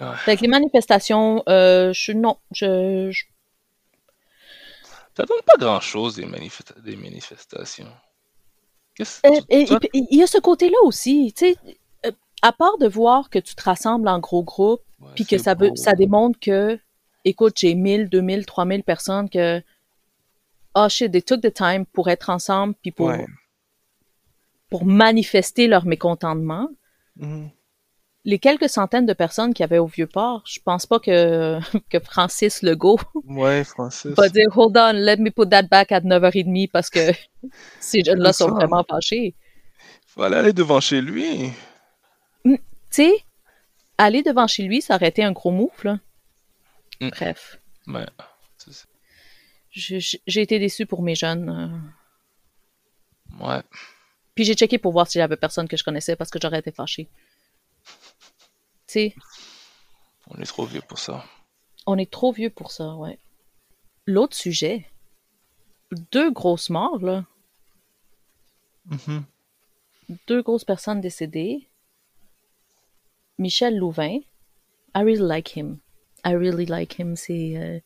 [0.00, 0.16] Ouais.
[0.24, 3.24] Fait que les manifestations, euh, je, non, je, je-
[5.16, 7.90] Ça donne pas grand chose des, manifesta- des manifestations.
[9.00, 11.56] Euh, et- toi- et- il y a ce côté-là aussi, tu sais,
[12.06, 12.10] euh,
[12.42, 14.82] à part de voir que tu te rassembles en gros groupes,
[15.14, 16.78] puis que ça, veut, ça démontre que,
[17.24, 19.60] écoute, j'ai 1000, 2000, 3000 personnes que,
[20.74, 23.26] oh shit, they took the time pour être ensemble, puis pour, Ouais.
[24.68, 26.68] pour manifester leur mécontentement.
[27.16, 27.50] Mhm.
[28.28, 31.58] Les quelques centaines de personnes qu'il y avait au Vieux-Port, je pense pas que,
[31.88, 34.10] que Francis Legault Ouais, Francis.
[34.16, 37.00] va dire Hold on, let me put that back à 9h30 parce que
[37.80, 39.34] ces jeunes-là sont vraiment fâchés.
[40.06, 41.52] Fallait aller devant chez lui.
[42.44, 42.58] Tu
[42.90, 43.12] sais,
[43.96, 45.98] aller devant chez lui, ça aurait été un gros move, là.
[47.00, 47.08] Mm.
[47.08, 47.60] Bref.
[47.86, 48.06] Ouais.
[49.70, 51.48] J'ai été déçue pour mes jeunes.
[53.40, 53.46] euh.
[53.46, 53.62] Ouais.
[54.34, 56.58] Puis j'ai checké pour voir s'il y avait personne que je connaissais parce que j'aurais
[56.58, 57.08] été fâchée.
[58.88, 59.14] Sais,
[60.28, 61.24] On est trop vieux pour ça.
[61.86, 63.18] on est trop vieux pour ça, ouais.
[64.06, 64.86] L'autre sujet,
[66.10, 67.24] deux grosses morts, là.
[68.86, 69.24] Mhm.
[70.26, 71.68] Deux grosses personnes décédées.
[73.38, 74.20] Michel Louvain.
[74.94, 75.78] I really like him.
[76.24, 77.14] I really like him.
[77.14, 77.78] C'est euh,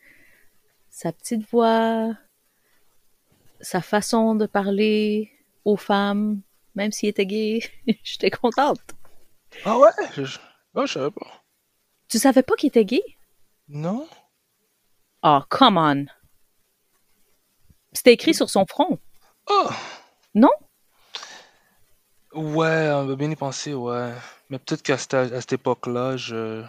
[0.88, 2.16] sa petite voix,
[3.61, 5.32] sa façon de parler
[5.64, 6.40] aux femmes.
[6.76, 7.61] même s'il était gay.
[8.05, 8.80] J'étais contente.
[9.64, 9.90] Ah ouais?
[10.16, 10.38] Je,
[10.74, 11.44] ah, je savais pas.
[12.08, 13.02] Tu savais pas qu'il était gay?
[13.68, 14.08] Non?
[15.22, 16.06] Oh, come on.
[17.92, 18.98] C'était écrit sur son front.
[19.48, 19.76] Ah!
[20.34, 20.50] Non?
[22.34, 24.14] Ouais, on va bien y penser, ouais.
[24.48, 26.64] Mais peut-être qu'à cette, à cette époque-là, je...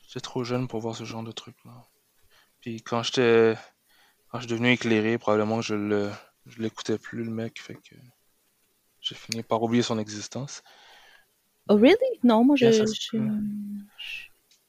[0.00, 1.84] j'étais trop jeune pour voir ce genre de truc-là.
[2.60, 3.56] Puis quand j'étais
[4.28, 6.10] quand je suis devenu éclairé, probablement je le
[6.46, 7.94] je l'écoutais plus le mec, fait que
[9.00, 10.62] j'ai fini par oublier son existence.
[11.68, 11.96] Oh, really?
[12.22, 12.66] Non, moi, je.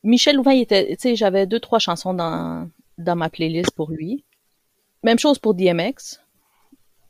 [0.04, 0.88] Michel Louvain, il était.
[0.96, 4.24] Tu sais, j'avais deux, trois chansons dans, dans ma playlist pour lui.
[5.04, 6.20] Même chose pour DMX.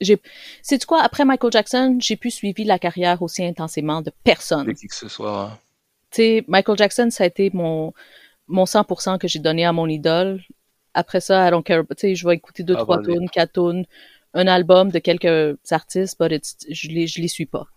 [0.02, 0.20] J'ai.
[0.62, 1.02] C'est quoi?
[1.02, 4.68] Après Michael Jackson, j'ai plus suivi la carrière aussi intensément de personne.
[4.68, 5.42] De qui que ce soit.
[5.52, 5.60] hein.
[6.12, 7.94] Tu sais, Michael Jackson, ça a été mon,
[8.48, 10.42] mon 100% que j'ai donné à mon idole.
[10.94, 11.84] Après ça, I don't care.
[11.90, 13.86] Tu sais, je vais écouter deux, Ah, trois tunes, quatre tunes,
[14.34, 17.68] un album de quelques artistes, but it's- je les, je les suis pas.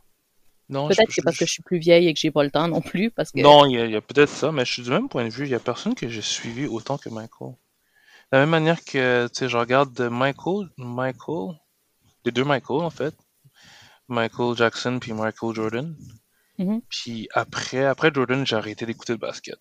[0.71, 2.51] Non, Peut-être que c'est parce que je suis plus vieille et que j'ai pas le
[2.51, 3.41] temps non plus, parce que...
[3.41, 5.45] Non, il y a, peut-être ça, mais je suis du même point de vue.
[5.45, 7.51] Il y a personne que j'ai suivi autant que Michael.
[7.51, 11.59] De la même manière que, tu sais, je regarde de Michael, Michael,
[12.25, 13.15] les deux Michael, en fait.
[14.07, 15.97] Michael Jackson puis Michael Jordan.
[16.59, 16.83] Mhm.
[16.89, 19.59] Puis après, après Jordan, j'ai arrêté d'écouter le basket.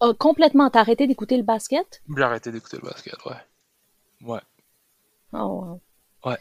[0.00, 2.00] Oh, complètement, t'as arrêté d'écouter le basket?
[2.16, 3.36] J'ai arrêté d'écouter le basket, ouais.
[4.22, 4.40] Ouais.
[5.32, 5.80] Oh, wow.
[6.24, 6.38] Ouais.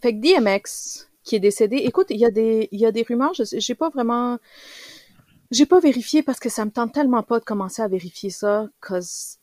[0.00, 3.02] Fait que DMX, qui est décédé, écoute, il y a des, il y a des
[3.02, 4.38] rumeurs, j'ai pas vraiment,
[5.50, 8.68] j'ai pas vérifié parce que ça me tente tellement pas de commencer à vérifier ça,
[8.80, 9.38] cause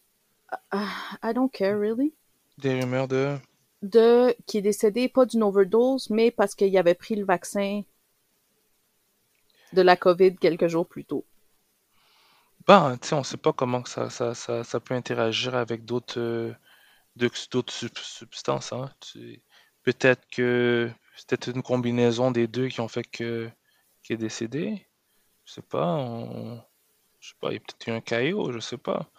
[0.74, 0.78] uh,
[1.24, 2.14] I don't care really.
[2.60, 3.38] Des rumeurs de?
[3.82, 7.82] De, qui est décédé, pas d'une overdose, mais parce qu'il avait pris le vaccin
[9.74, 11.26] de la COVID quelques jours plus tôt.
[12.68, 16.20] Ben, tu sais, on sait pas comment ça, ça, ça, ça peut interagir avec d'autres
[16.20, 16.54] euh,
[17.16, 18.90] d'autres substances, hein.
[19.84, 20.92] Peut-être que
[21.28, 23.49] c'était une combinaison des deux qui ont fait que
[24.03, 24.88] qu'il est décédé.
[25.45, 26.61] Je sais pas, on...
[27.19, 29.09] je sais pas, il y a peut-être eu un caillot, je sais pas.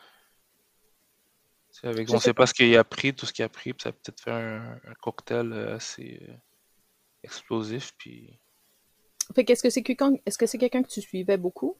[1.84, 3.82] Avec, on sais sait pas ce qu'il a pris, tout ce qu'il a pris, puis
[3.82, 6.34] ça a peut-être fait un, un cocktail euh, assez euh,
[7.24, 8.38] explosif, puis
[9.34, 11.76] Fait qu'est-ce que c'est quelqu'un, est-ce que c'est quelqu'un que tu suivais beaucoup?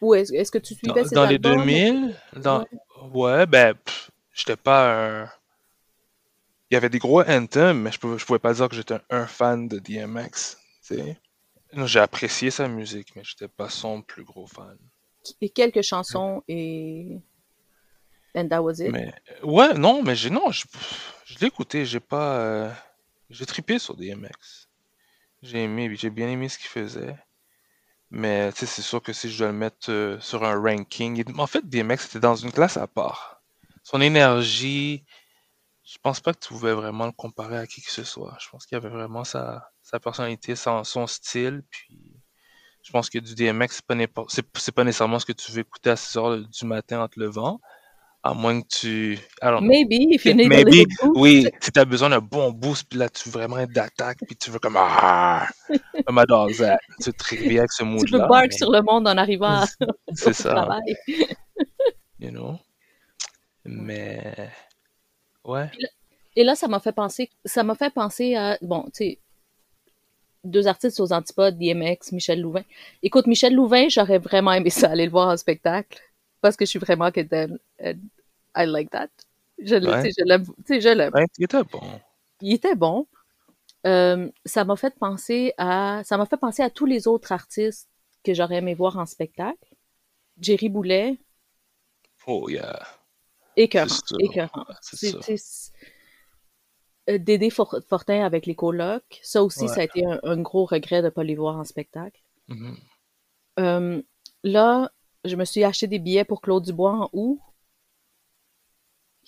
[0.00, 1.58] Ou est-ce, est-ce que tu Dans, suivais ses dans les albums?
[1.58, 2.60] 2000, dans...
[2.60, 2.66] Ouais.
[3.12, 3.74] ouais, ben,
[4.32, 5.30] j'étais pas un...
[6.70, 8.94] Il y avait des gros anthems, mais je pouvais, je pouvais pas dire que j'étais
[8.94, 10.56] un, un fan de DMX,
[11.72, 14.76] J'ai apprécié sa musique, mais j'étais pas son plus gros fan.
[15.40, 17.18] Et quelques chansons et...
[18.34, 18.92] And that was it.
[18.92, 19.12] Mais,
[19.42, 20.64] ouais, non, mais j'ai, non, je,
[21.24, 22.38] je l'ai écouté, j'ai pas...
[22.38, 22.70] euh,
[23.30, 24.68] J'ai trippé sur DMX.
[25.42, 27.16] J'ai aimé, j'ai bien aimé ce qu'il faisait.
[28.10, 31.24] Mais, c'est sûr que si je dois le mettre euh, sur un ranking...
[31.38, 33.42] En fait, DMX était dans une classe à part.
[33.82, 35.04] Son énergie,
[35.90, 38.36] je pense pas que tu pouvais vraiment le comparer à qui que ce soit.
[38.40, 42.14] Je pense qu'il avait vraiment sa, sa personnalité, son, son style, puis
[42.82, 45.90] je pense que du DMX, c'est pas, c'est, pas nécessairement ce que tu veux écouter
[45.90, 47.58] à 6 heures du matin en te levant,
[48.22, 49.18] à moins que tu...
[49.40, 49.62] Know.
[49.62, 51.12] Maybe, if you need a Maybe, boost.
[51.16, 54.36] oui, si t'as besoin d'un bon boost, puis là, tu veux vraiment être d'attaque, puis
[54.36, 54.76] tu veux comme...
[54.76, 55.48] Ah,
[56.10, 56.80] my dog's that.
[57.02, 59.64] Tu te réveilles avec ce Tu peux mood-là, bark mais sur le monde en arrivant
[60.14, 60.96] c'est ça, travail.
[62.18, 62.58] you know?
[63.64, 64.50] Mais...
[65.48, 65.68] Ouais.
[66.36, 69.18] Et là, ça m'a fait penser, ça m'a fait penser à, bon, tu sais,
[70.44, 72.62] deux artistes aux antipodes, DMX, Michel Louvain.
[73.02, 76.00] Écoute, Michel Louvain, j'aurais vraiment aimé ça, aller le voir en spectacle,
[76.40, 77.58] parce que je suis vraiment and
[78.56, 79.08] I like that.
[79.58, 80.10] Je, Ouais.
[80.24, 81.12] l'aime, tu sais, je l'aime.
[81.12, 81.80] Ouais, il était bon.
[82.40, 83.06] Il était bon.
[83.86, 87.88] Euh, ça m'a fait penser à, ça m'a fait penser à tous les autres artistes
[88.24, 89.58] que j'aurais aimé voir en spectacle.
[90.40, 91.16] Jerry Boulet,
[92.26, 92.78] Oh, yeah.
[93.58, 94.64] Écœurant, écœurant.
[97.08, 99.68] Dédé For- Fortin avec les colocs, ça aussi, Ouais.
[99.68, 102.20] ça a été un, un gros regret de ne pas les voir en spectacle.
[102.48, 102.76] Mhm.
[103.60, 104.02] Euh,
[104.44, 104.92] là,
[105.24, 107.40] je me suis acheté des billets pour Claude Dubois en août.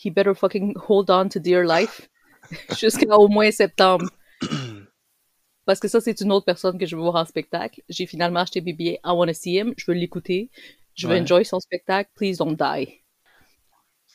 [0.02, 2.08] He better fucking hold on to dear life
[2.78, 4.10] jusqu'à au moins septembre.
[5.64, 7.82] Parce que ça, c'est une autre personne que je veux voir en spectacle.
[7.88, 9.00] J'ai finalement acheté mes billets.
[9.04, 9.72] I wanna see him.
[9.76, 10.50] Je veux l'écouter.
[10.94, 11.20] Je veux Ouais.
[11.22, 12.10] enjoy son spectacle.
[12.14, 12.99] Please don't die.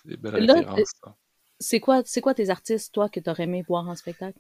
[0.06, 1.16] C'est des belles Là, références, ça.
[1.60, 4.38] C'est quoi, c'est quoi tes artistes, toi, que t'aurais aimé voir en spectacle?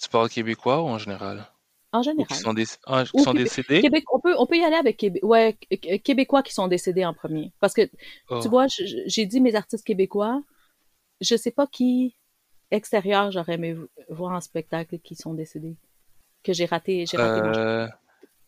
[0.00, 1.46] Tu parles québécois ou en général?
[1.92, 2.66] En Ou qui général.
[2.66, 3.80] sont, ah, qui sont Québé- décédés?
[3.80, 7.04] Québec, on peut, on peut y aller avec Québé- ouais, Qu- Québécois qui sont décédés
[7.04, 7.52] en premier.
[7.60, 7.88] Parce que,
[8.28, 8.40] Oh.
[8.42, 10.42] tu vois, j'ai dit mes artistes québécois.
[11.20, 12.16] Je sais pas qui
[12.72, 13.76] extérieur j'aurais aimé
[14.08, 15.76] voir en spectacle qui sont décédés.
[16.42, 17.62] Que j'ai raté, j'ai raté mon choix.
[17.62, 17.88] Euh,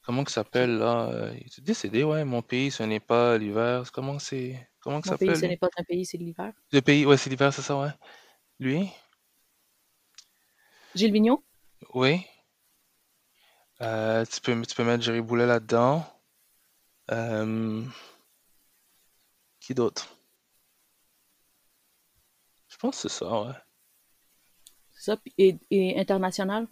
[0.05, 1.09] comment que ça s'appelle là?
[1.12, 2.24] Euh, Il est décédé, ouais.
[2.24, 3.84] Mon pays, ce n'est pas l'hiver.
[3.92, 4.68] Comment c'est?
[4.87, 5.37] Comment que ça Mon pays, s'appelle?
[5.37, 6.53] ce n'est pas un pays, c'est l'hiver.
[6.70, 7.91] Le pays, ouais, c'est l'hiver, c'est ça, ouais.
[8.61, 8.91] Lui?
[10.95, 11.45] Gilles Vigneault?
[11.95, 12.24] Oui.
[13.80, 16.05] Euh, tu, peux, tu peux mettre Jerry Boulet là-dedans.
[17.11, 17.84] Euh,
[19.61, 20.09] qui d'autre?
[22.68, 23.55] Je pense que c'est ça, ouais.
[24.91, 25.20] C'est ça.
[25.39, 26.66] Et, et international?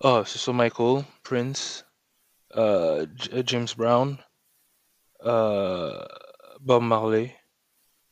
[0.00, 1.84] Ah, c'est ça, Michael, Prince,
[2.56, 4.18] euh, J- James Brown,
[5.24, 6.04] euh,
[6.66, 7.32] Bob Marley.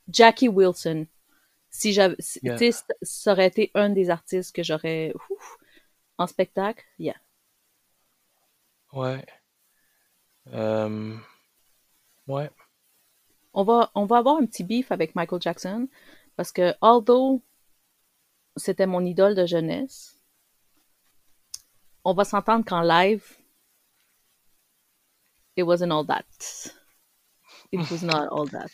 [0.08, 1.06] Jackie Wilson.
[1.70, 2.56] Si j'avais, Yeah.
[2.56, 5.56] tu sais, ça aurait été un des artistes que j'aurais ouf,
[6.18, 6.84] en spectacle.
[7.00, 7.16] Yeah.
[8.92, 9.26] Ouais.
[10.52, 11.16] Euh,
[12.28, 12.48] ouais.
[13.54, 15.88] On va, on va avoir un petit beef avec Michael Jackson
[16.36, 17.42] parce que, although
[18.56, 20.16] c'était mon idole de jeunesse,
[22.04, 23.36] on va s'entendre qu'en live,
[25.56, 26.24] it wasn't all that.
[27.74, 28.66] It was not all that.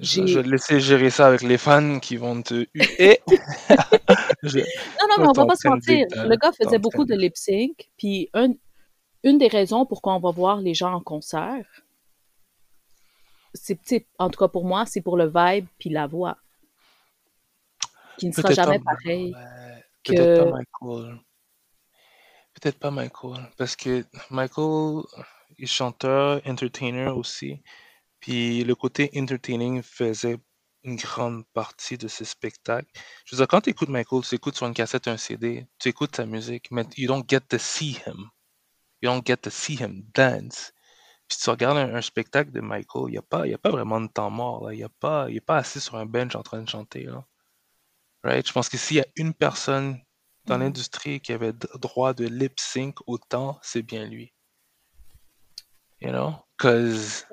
[0.00, 3.18] Je, je vais te laisser gérer ça avec les fans qui vont te huer.
[4.44, 6.06] Je- Non, non, mais on va pas se mentir.
[6.28, 8.54] Le gars faisait beaucoup de- lip sync, puis un-
[9.24, 11.66] une des raisons pourquoi on va voir les gens en concert,
[13.54, 16.36] c'est, en tout cas pour moi, c'est pour le vibe puis la voix,
[18.18, 19.32] qui ne sera jamais pareil.
[19.34, 21.18] ouais, que- Peut-être pas Michael.
[22.54, 23.50] Peut-être pas Michael.
[23.56, 25.02] Parce que Michael
[25.58, 27.60] est chanteur, entertainer aussi.
[28.20, 30.38] Puis le côté entertaining faisait
[30.84, 32.88] une grande partie de ses spectacles.
[33.24, 35.88] Je veux dire, quand tu écoutes Michael, tu écoutes sur une cassette un CD, tu
[35.88, 38.28] écoutes sa musique, mais you don't get to see him.
[39.02, 40.72] You don't get to see him dance.
[41.28, 43.70] Puis tu regardes un, un spectacle de Michael, il n'y a, pas- y a pas
[43.70, 44.66] vraiment de temps mort.
[44.66, 44.74] Là.
[44.74, 47.04] Il n'est pas, pas assis sur un bench en train de chanter.
[47.04, 47.24] Là.
[48.24, 48.46] Right?
[48.46, 50.00] Je pense que s'il y a une personne
[50.46, 50.62] dans Mhm.
[50.64, 54.32] l'industrie qui avait droit de lip sync autant, c'est bien lui.
[56.00, 56.34] You know?
[56.56, 57.26] Cause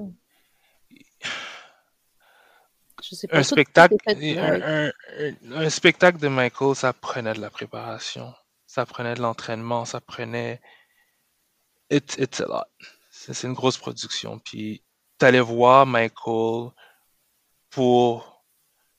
[3.03, 3.38] Je sais pas.
[3.38, 8.34] un spectacle, fait un, spectacle de Michael, ça prenait de la préparation,
[8.65, 10.61] ça prenait de l'entraînement, ça prenait.
[11.91, 12.88] It's, it's a lot.
[13.11, 14.39] C'est c'est une grosse production.
[14.39, 14.84] Puis
[15.17, 16.71] t'allais voir Michael
[17.69, 18.34] pour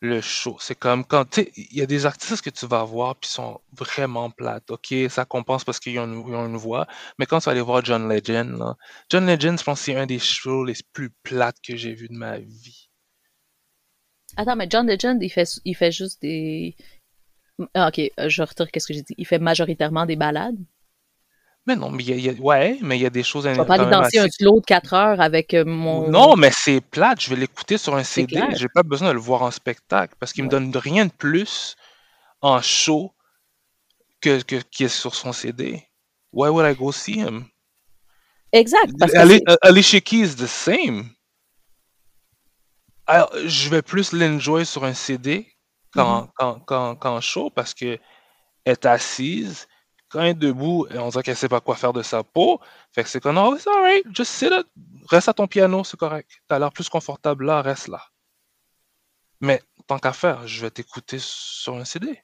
[0.01, 0.57] le show.
[0.61, 3.31] C'est comme quand tu sais, il y a des artistes que tu vas voir puis
[3.31, 4.71] sont vraiment plates.
[4.71, 6.87] Ok, ça compense parce qu'ils ont, une- voix.
[7.19, 8.77] Mais quand tu vas aller voir John Legend, là,
[9.11, 12.09] John Legend, je pense que c'est un des shows les plus plates que j'ai vu
[12.09, 12.89] de ma vie.
[14.37, 16.77] Attends, mais John Legend, il fait, il fait juste des.
[17.75, 19.15] Ah, ok, euh, je retire qu'est-ce que j'ai dit.
[19.17, 20.59] Il fait majoritairement des balades.
[21.67, 23.25] Mais non, mais il y a, il y a- ouais, mais il y a des
[23.25, 26.09] choses Je vais pas aller danser un slow de 4 heures avec euh, mon.
[26.09, 27.21] Non, mais c'est plate.
[27.21, 28.41] Je vais l'écouter sur un CD.
[28.55, 30.53] J'ai pas besoin de le voir en spectacle parce qu'il me Ouais.
[30.61, 31.75] donne rien de plus
[32.41, 33.12] en show
[34.21, 35.83] que, que qui est sur son CD.
[36.33, 37.47] Why would I go see him?
[38.53, 41.11] Exact, parce que Ali- c'est- uh, Alicia Keys is the same.
[43.07, 45.47] Alors, je vais plus l'enjoy sur un CD
[45.93, 46.97] qu'en Mhm.
[46.99, 47.99] qu'en- show parce que
[48.64, 49.67] elle est assise.
[50.17, 52.59] Quand elle est debout, on dirait qu'elle sait pas quoi faire de sa peau.
[52.91, 54.67] Fait que c'est comme, oh, it's alright, just sit it.
[55.11, 56.31] Reste à ton piano, c'est correct.
[56.49, 58.03] T'as l'air plus confortable là, reste là.
[59.43, 62.19] Mais tant qu'à faire, je vais t'écouter sur un CD.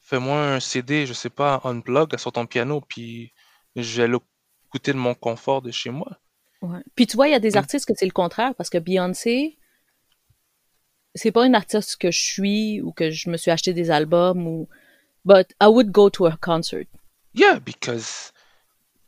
[0.00, 3.34] Fais-moi un CD, je sais pas, unplug sur ton piano, puis
[3.76, 6.18] je vais l'écouter de mon confort de chez moi.
[6.62, 6.80] Ouais.
[6.94, 7.58] Puis tu vois, il y a des Mm.
[7.58, 9.58] artistes que c'est le contraire, parce que Beyoncé,
[11.14, 14.46] c'est pas une artiste que je suis ou que je me suis acheté des albums
[14.46, 14.68] ou.
[15.26, 16.86] But I would go to a concert.
[17.34, 18.32] Yeah, because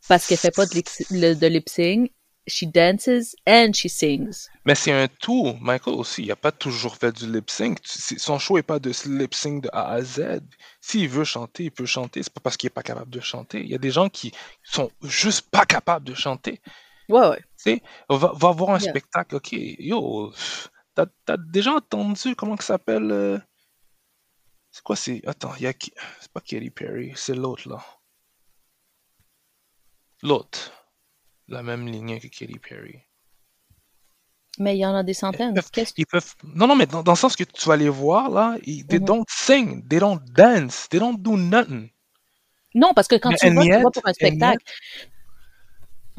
[0.07, 2.11] Parce qu'elle fait pas de, lip- sync.
[2.45, 4.49] She dances and she sings.
[4.65, 5.55] Mais c'est un tout.
[5.61, 7.79] Michael aussi, il n'a pas toujours fait du lip sync.
[7.85, 10.41] Son show n'est pas de lip sync de A à Z.
[10.81, 12.21] S'il veut chanter, il peut chanter.
[12.21, 13.61] C'est pas parce qu'il n'est pas capable de chanter.
[13.61, 16.59] Il y a des gens qui sont juste pas capables de chanter.
[17.07, 17.39] Ouais, ouais.
[17.57, 18.89] Tu sais, va, va voir un Yeah.
[18.91, 19.35] spectacle.
[19.35, 20.33] Ok, yo,
[20.95, 23.39] t'as t'as déjà entendu comment que ça s'appelle euh,
[24.69, 25.73] C'est quoi c'est Attends, il y a
[26.19, 27.81] C'est pas Katy Perry, c'est l'autre là.
[30.23, 30.71] L'autre.
[31.49, 32.99] La même lignée que Katy Perry.
[34.57, 35.53] Mais il y en a des centaines.
[35.53, 36.33] peuvent- Ils peuvent.
[36.43, 38.99] Non, non, mais dans, dans le sens que tu vas les voir là, ils, they
[38.99, 39.05] Mhm.
[39.05, 41.89] don't sing, they don't dance, they don't do nothing.
[42.73, 44.65] Non, parce que quand Mais tu vas, tu vas pour un spectacle.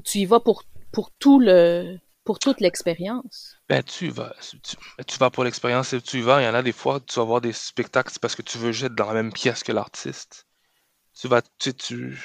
[0.04, 3.56] Tu y vas pour, pour tout le pour toute l'expérience.
[3.68, 6.42] Ben, tu vas, tu, ben, tu vas pour l'expérience et tu y vas.
[6.42, 8.72] Il y en a des fois, tu vas voir des spectacles, parce que tu veux
[8.72, 10.46] juste être dans la même pièce que l'artiste.
[11.18, 12.18] Tu vas, tu, tu,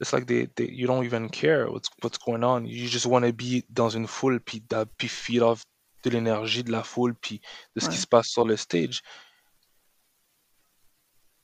[0.00, 2.66] it's like they, they, you don't even care what's, what's going on.
[2.66, 4.62] You just want to be dans une foule, puis,
[4.98, 5.62] puis feed off
[6.02, 7.40] de l'énergie de la foule, puis
[7.74, 9.02] de ce qui se passe sur le stage.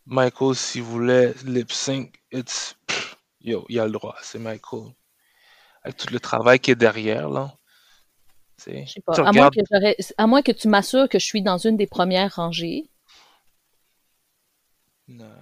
[0.05, 4.93] Michael, s'il voulait lip sync, it's, pff, yo, il a le droit, c'est Michael.
[5.85, 7.57] Avec tout le travail qui est derrière, là.
[8.67, 9.15] Je sais pas.
[9.27, 12.37] À moins, que à moins que tu m'assures que je suis dans une des premières
[12.37, 12.89] rangées.
[15.09, 15.35] Non.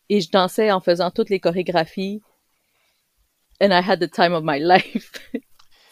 [0.08, 2.22] Et je dansais en faisant toutes les chorégraphies.
[3.62, 5.12] And I had the time of my life.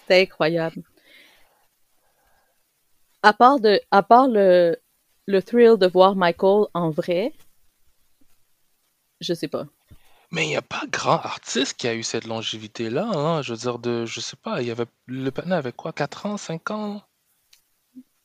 [0.03, 0.83] c'était incroyable
[3.23, 4.77] à part, de, à part le,
[5.27, 7.33] le thrill de voir Michael en vrai,
[9.21, 9.67] je sais pas.
[10.31, 13.11] Mais il n'y a pas grand artiste qui a eu cette longévité-là.
[13.15, 13.43] Hein?
[13.43, 16.25] Je veux dire, de, je sais pas, il y avait le patin avait quoi, 4
[16.27, 17.03] ans, 5 ans?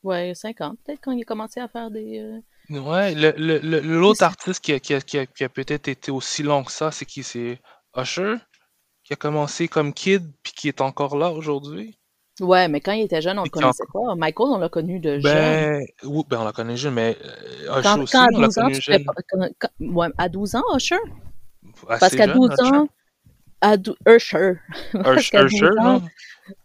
[0.02, 2.18] Ouais, 50, peut-être quand il a commencé à faire des.
[2.18, 2.40] euh,
[2.70, 5.88] Ouais, le- le- le- l'autre artiste qui a, qui a- qui a- qui a peut-être
[5.88, 7.22] été aussi long que ça, c'est qui?
[7.22, 7.60] C'est
[7.96, 8.36] Usher,
[9.04, 11.98] qui a commencé comme kid, puis qui est encore là aujourd'hui?
[12.40, 14.14] Ouais, mais quand il était jeune, on Et le connaissait pas.
[14.16, 15.22] Michael, on l'a connu de jeune.
[15.22, 18.38] Ben, oui, ben on la connaît jeune, mais euh, Usher Quand, aussi, quand à on
[18.40, 19.04] l'a 12 ans, connu tu fais jeune.
[19.04, 19.12] pas.
[19.30, 20.96] quand- quand- ouais, à 12 ans, Usher?
[21.86, 22.76] Parce qu'à jeune, 12 Usher.
[22.76, 22.88] ans.
[23.60, 23.76] À
[24.06, 24.52] Usher.
[24.94, 26.08] Usher, qu'à 12 Usher, ans, non?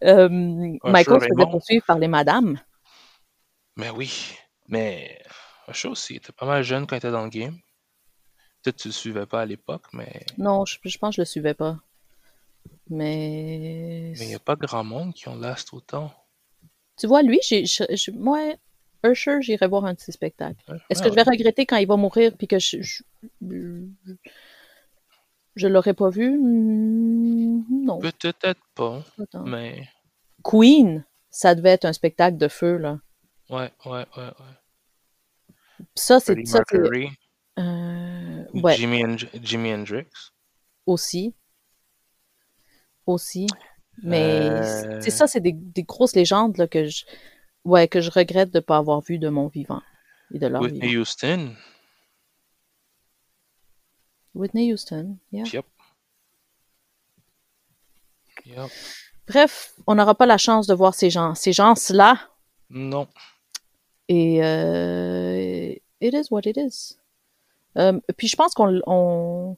[0.04, 0.28] euh,
[0.84, 2.58] Michael se faisait poursuivre par les madames.
[3.76, 4.34] Mais oui,
[4.68, 5.18] mais
[5.68, 7.56] Usher aussi, il était pas mal jeune quand il était dans le game.
[8.62, 11.20] Peut-être que tu le suivais pas à l'époque, mais Non, je, je pense que je
[11.22, 11.78] le suivais pas.
[12.90, 14.12] Mais.
[14.18, 16.12] mais il n'y a pas grand monde qui en last autant.
[16.98, 17.64] Tu vois, lui, j'ai,
[18.12, 18.38] moi,
[19.04, 20.60] Usher, j'irai voir un de ses spectacles.
[20.90, 23.02] Est-ce ouais, que je vais regretter quand il va mourir puis que je, je,
[25.60, 26.36] je l'aurais pas vu?
[26.38, 27.98] Hmm, Non.
[28.00, 29.44] Peut-être pas, Attends.
[29.44, 29.86] mais
[30.42, 32.98] Queen, ça devait être un spectacle de feu, là.
[33.50, 34.54] ouais, ouais, ouais, ouais.
[35.94, 36.60] Ça, c'est, ça,
[37.58, 40.06] euh, ouais, Jimi, Hendr- Jimi Hendrix.
[40.86, 41.34] aussi.
[43.06, 43.46] Aussi.
[44.02, 47.04] Mais Euh, c'est ça, c'est des, des grosses légendes, là, que je,
[47.64, 49.82] ouais, que je regrette de pas avoir vu de mon vivant
[50.32, 51.00] et de leur Whitney vivant.
[51.00, 51.56] Houston.
[54.34, 55.44] Whitney Houston, yeah.
[55.52, 55.66] Yep.
[58.46, 58.70] Yep.
[59.28, 62.18] Bref, on n'aura pas la chance de voir ces gens, ces gens-là.
[62.70, 63.06] Non.
[64.08, 66.96] Et euh, it is what it is.
[67.78, 69.56] Euh, puis je pense qu'on, on-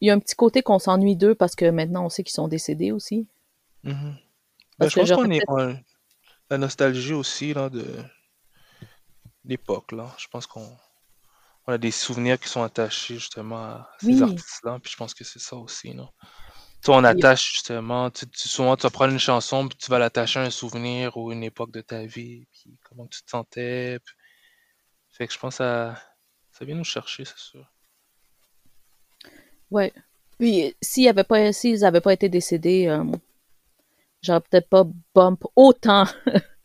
[0.00, 2.34] il y a un petit côté qu'on s'ennuie d'eux parce que maintenant on sait qu'ils
[2.34, 3.26] sont décédés aussi.
[3.82, 4.14] Ben,
[4.78, 5.40] Parce je pense qu'on est
[6.50, 7.86] la nostalgie aussi là, de
[9.46, 9.92] l'époque.
[9.92, 10.14] là.
[10.18, 10.68] Je pense qu'on
[11.66, 14.22] on a des souvenirs qui sont attachés justement à ces Oui.
[14.22, 14.78] artistes-là.
[14.82, 15.90] Puis je pense que c'est ça aussi.
[15.92, 19.90] Tu sais, on attache justement, tu, tu- souvent tu vas prendre une chanson puis tu
[19.90, 23.30] vas l'attacher à un souvenir ou une époque de ta vie, puis comment tu te
[23.30, 23.98] sentais.
[24.04, 24.14] puis-
[25.08, 26.00] Fait que je pense que ça,
[26.52, 27.66] ça vient nous chercher, c'est sûr.
[29.70, 29.92] Ouais.
[30.38, 33.04] Puis s'ils avaient pas, s'ils avaient pas été décédés, euh,
[34.22, 36.04] j'aurais peut-être pas bump autant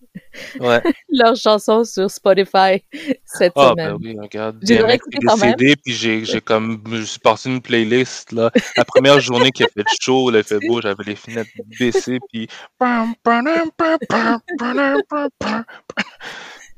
[0.59, 0.81] Ouais.
[1.09, 2.83] leurs chansons sur Spotify
[3.25, 3.97] cette Ah, semaine.
[3.97, 4.59] ben oui, regarde.
[4.59, 8.51] DMX est décédé, puis j'ai, j'ai comme, je suis parti d'une playlist, là.
[8.75, 11.49] La première journée qu'il a fait chaud, il a fait beau, j'avais les fenêtres
[11.79, 12.47] baissées, puis.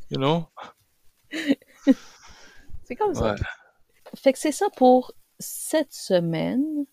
[0.10, 0.46] You know?
[2.84, 3.32] C'est comme ça.
[3.34, 3.40] Ouais.
[4.16, 6.86] Fait que c'est ça pour cette semaine.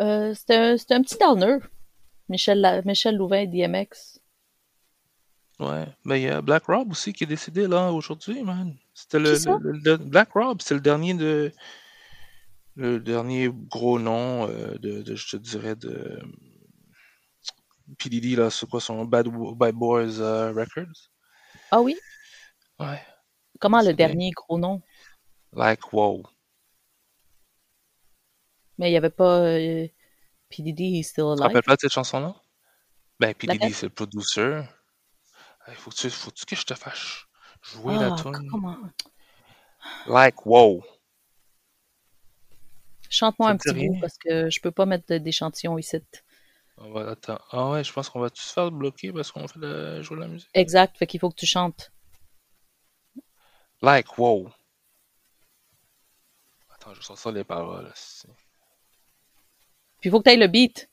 [0.00, 1.58] Euh, c'était un, c'était un petit downer.
[2.28, 4.17] Michel, La- Michel Louvain et DMX.
[5.58, 5.86] Ouais.
[6.04, 8.76] Ben, il y a Black Rob aussi qui est décédé, là, aujourd'hui, man.
[8.94, 9.50] C'était le, Qui ça?
[9.60, 11.52] le- le- le- Black Rob, c'est le dernier de.
[12.76, 16.20] Le dernier gros nom euh, de, de, je te dirais, de.
[17.98, 21.10] PDD, là, c'est quoi son Bad, Bad Boys euh, Records?
[21.70, 21.96] Ah oui?
[22.78, 23.00] Ouais.
[23.58, 24.80] Comment le C'est dernier gros nom?
[25.52, 26.22] Like, wow.
[28.78, 29.88] Mais il n'y avait pas euh,
[30.50, 31.42] PDD, he's still Tu te alive?
[31.42, 32.36] rappelles pas de cette chanson-là?
[33.18, 33.74] Ben, PDD, Laquelle?
[33.74, 34.62] c'est le producer.
[35.68, 37.26] Il faut, -tu, faut -tu que je te fasse
[37.62, 38.48] jouer Ah, la tune?
[38.50, 38.76] comment?
[40.06, 40.82] Like, wow.
[43.10, 44.00] Chante-moi Ça un te dit petit bout rien?
[44.00, 45.98] parce que je peux pas mettre de- d'échantillon ici.
[46.78, 47.44] On va attendre.
[47.52, 50.02] Ah ouais, je pense qu'on va tous se faire bloquer parce qu'on fait le...
[50.02, 50.48] jouer de la musique?
[50.54, 51.92] Exact, fait qu'il faut que tu chantes.
[53.82, 54.52] Like, wow.
[56.70, 57.90] Attends, je sors ça les paroles.
[57.92, 58.26] aussi.
[60.00, 60.90] Puis il faut que tu ailles le beat.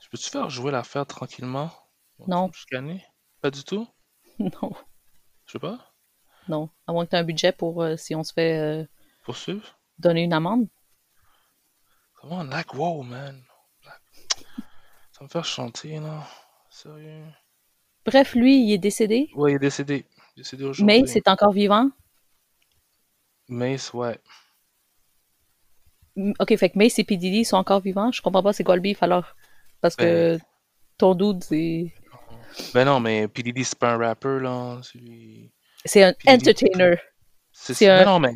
[0.00, 1.70] Je peux-tu faire jouer l'affaire tranquillement?
[2.26, 2.50] Non.
[2.54, 3.04] Scanner?
[3.40, 3.86] Pas du tout?
[4.38, 4.70] Non,
[5.46, 5.78] Je sais pas.
[6.48, 6.68] non.
[6.86, 8.84] À moins que tu aies un budget pour euh, si on se fait euh,
[9.24, 9.78] Poursuivre?
[9.98, 10.68] donner une amende.
[12.20, 12.42] Comment?
[12.42, 13.42] Like, wow, man.
[13.84, 14.46] Like...
[15.12, 16.26] Ça me fait chanter, là.
[16.70, 17.24] Sérieux?
[18.04, 19.30] Bref, lui, il est décédé.
[19.34, 20.04] Ouais, il est décédé.
[20.36, 20.84] Il est décédé aujourd'hui.
[20.84, 21.90] Mais c'est encore vivant?
[23.48, 24.18] Mace, ouais.
[26.40, 27.16] Ok, fait que Mace et P.
[27.16, 28.12] Diddy sont encore vivants.
[28.12, 29.34] Je comprends pas c'est quoi le beef alors.
[29.80, 30.38] Parce que
[30.98, 31.92] ton dude, c'est.
[32.74, 33.42] Ben non, mais P.
[33.42, 34.80] Diddy, c'est pas un rapper, là.
[35.84, 36.30] C'est un P.
[36.30, 36.96] Entertainer.
[37.52, 38.32] C'est C'est Ben un- non, mais.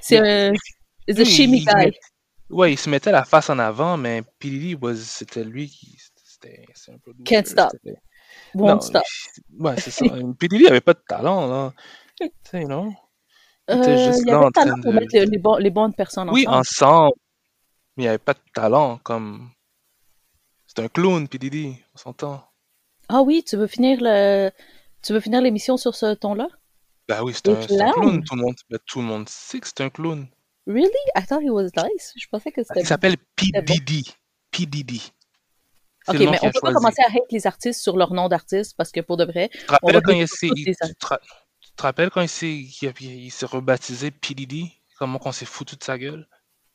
[0.00, 0.52] C'est un.
[1.08, 1.92] It's a shimmy guy.
[2.48, 4.50] Ouais, il se mettait la face en avant, mais P.
[4.50, 5.96] Diddy, was- c'était lui qui.
[6.24, 7.72] C'était c'est un producer, Can't stop.
[8.54, 9.02] Won't Non, stop.
[9.58, 10.04] Ouais, c'est ça.
[10.38, 10.48] P.
[10.48, 11.72] Diddy avait pas de talent, là.
[12.18, 12.92] Tu sais, non?
[13.68, 15.38] Il Euh, était juste il y là avait en talent train pour mettre les, les
[15.38, 16.58] bon- les bonnes personnes Oui, ensemble.
[16.60, 17.14] ensemble.
[17.96, 19.50] Mais il avait pas de talent, comme.
[20.66, 21.38] C'est un clown, P.
[21.38, 22.44] Diddy, on s'entend.
[23.12, 24.50] Ah oui, tu veux finir le.
[25.02, 26.46] Tu veux finir l'émission sur ce ton-là?
[27.08, 28.22] Ben oui, c'est un, est c'est un clown.
[28.24, 28.54] tout le monde.
[28.68, 30.28] ben, tout le monde sait que c'est un clown.
[30.66, 30.90] Really?
[31.16, 32.12] I thought he was nice.
[32.16, 33.46] Je pensais que c'était Il s'appelle P.
[33.46, 33.62] c'était.
[33.62, 34.14] Diddy.
[34.52, 34.66] P.
[34.66, 35.12] Diddy.
[36.08, 38.92] Ok, mais on peut pas commencer à hate les artistes sur leur nom d'artiste parce
[38.92, 41.20] que pour de vrai, Tu te rappelles quand il, s'est- toutes les tu te ra-
[41.60, 44.34] tu te rappelles quand il s'est il a- il s'est rebaptisé P.
[44.34, 44.70] Diddy?
[44.98, 46.28] Comment qu'on s'est foutu de sa gueule?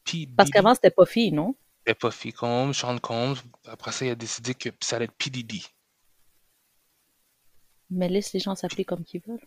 [0.04, 0.28] P.
[0.36, 1.56] parce qu'avant c'était pas fille, non?
[2.00, 3.36] Pas Phil Combs, Sean Combs.
[3.68, 5.30] Après ça, il a décidé que ça allait être P.
[5.30, 5.68] Diddy.
[7.90, 9.40] Mais laisse les gens s'appeler comme qu'ils veulent.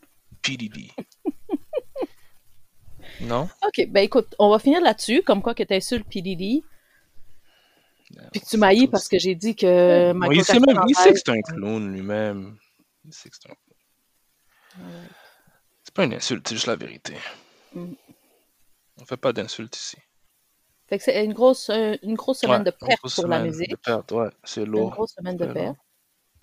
[0.43, 0.57] P.
[0.57, 0.93] Diddy.
[3.23, 3.49] non?
[3.67, 6.23] Ok, ben écoute, on va finir là-dessus, comme quoi que t'insultes P.
[6.23, 6.63] Diddy,
[8.33, 11.13] puis que tu m'haïs parce que j'ai dit que Bon, il, sait même, il sait
[11.13, 12.57] que c'est un clown lui-même.
[13.05, 15.09] Il sait que c'est un clown.
[15.85, 17.15] C'est pas une insulte, c'est juste la vérité.
[17.75, 17.93] Mm.
[19.01, 19.97] On fait pas d'insultes ici.
[20.89, 23.27] Fait que c'est une grosse, euh, une grosse semaine Ouais, de une perte grosse pour
[23.27, 23.71] la semaine musique.
[23.71, 24.91] De perte, ouais, c'est Une lourd.
[24.91, 25.77] grosse semaine de perte.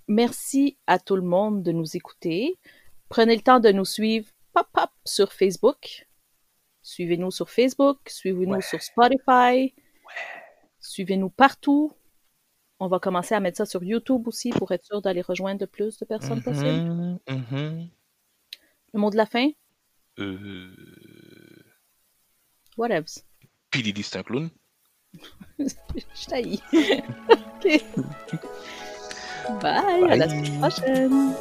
[0.07, 2.57] Merci à tout le monde de nous écouter.
[3.09, 6.07] Prenez le temps de nous suivre pop, pop, sur Facebook.
[6.81, 8.61] Suivez-nous sur Facebook, suivez-nous Ouais.
[8.61, 9.73] sur Spotify.
[10.79, 11.93] Suivez-nous partout.
[12.79, 15.67] On va commencer à mettre ça sur YouTube aussi pour être sûr d'aller rejoindre le
[15.67, 16.67] plus de personnes possible.
[16.67, 17.89] Mhm, mhm.
[18.93, 19.49] Le mot de la fin?
[20.19, 20.71] Euh,
[22.77, 23.23] Whatevs.
[23.71, 23.81] P.
[23.81, 24.49] Diddy, c'est un clown.
[25.59, 26.61] Je t'haïs.
[27.63, 27.83] OK.
[29.61, 30.29] Bye, à la Bye.
[30.29, 31.33] semaine prochaine.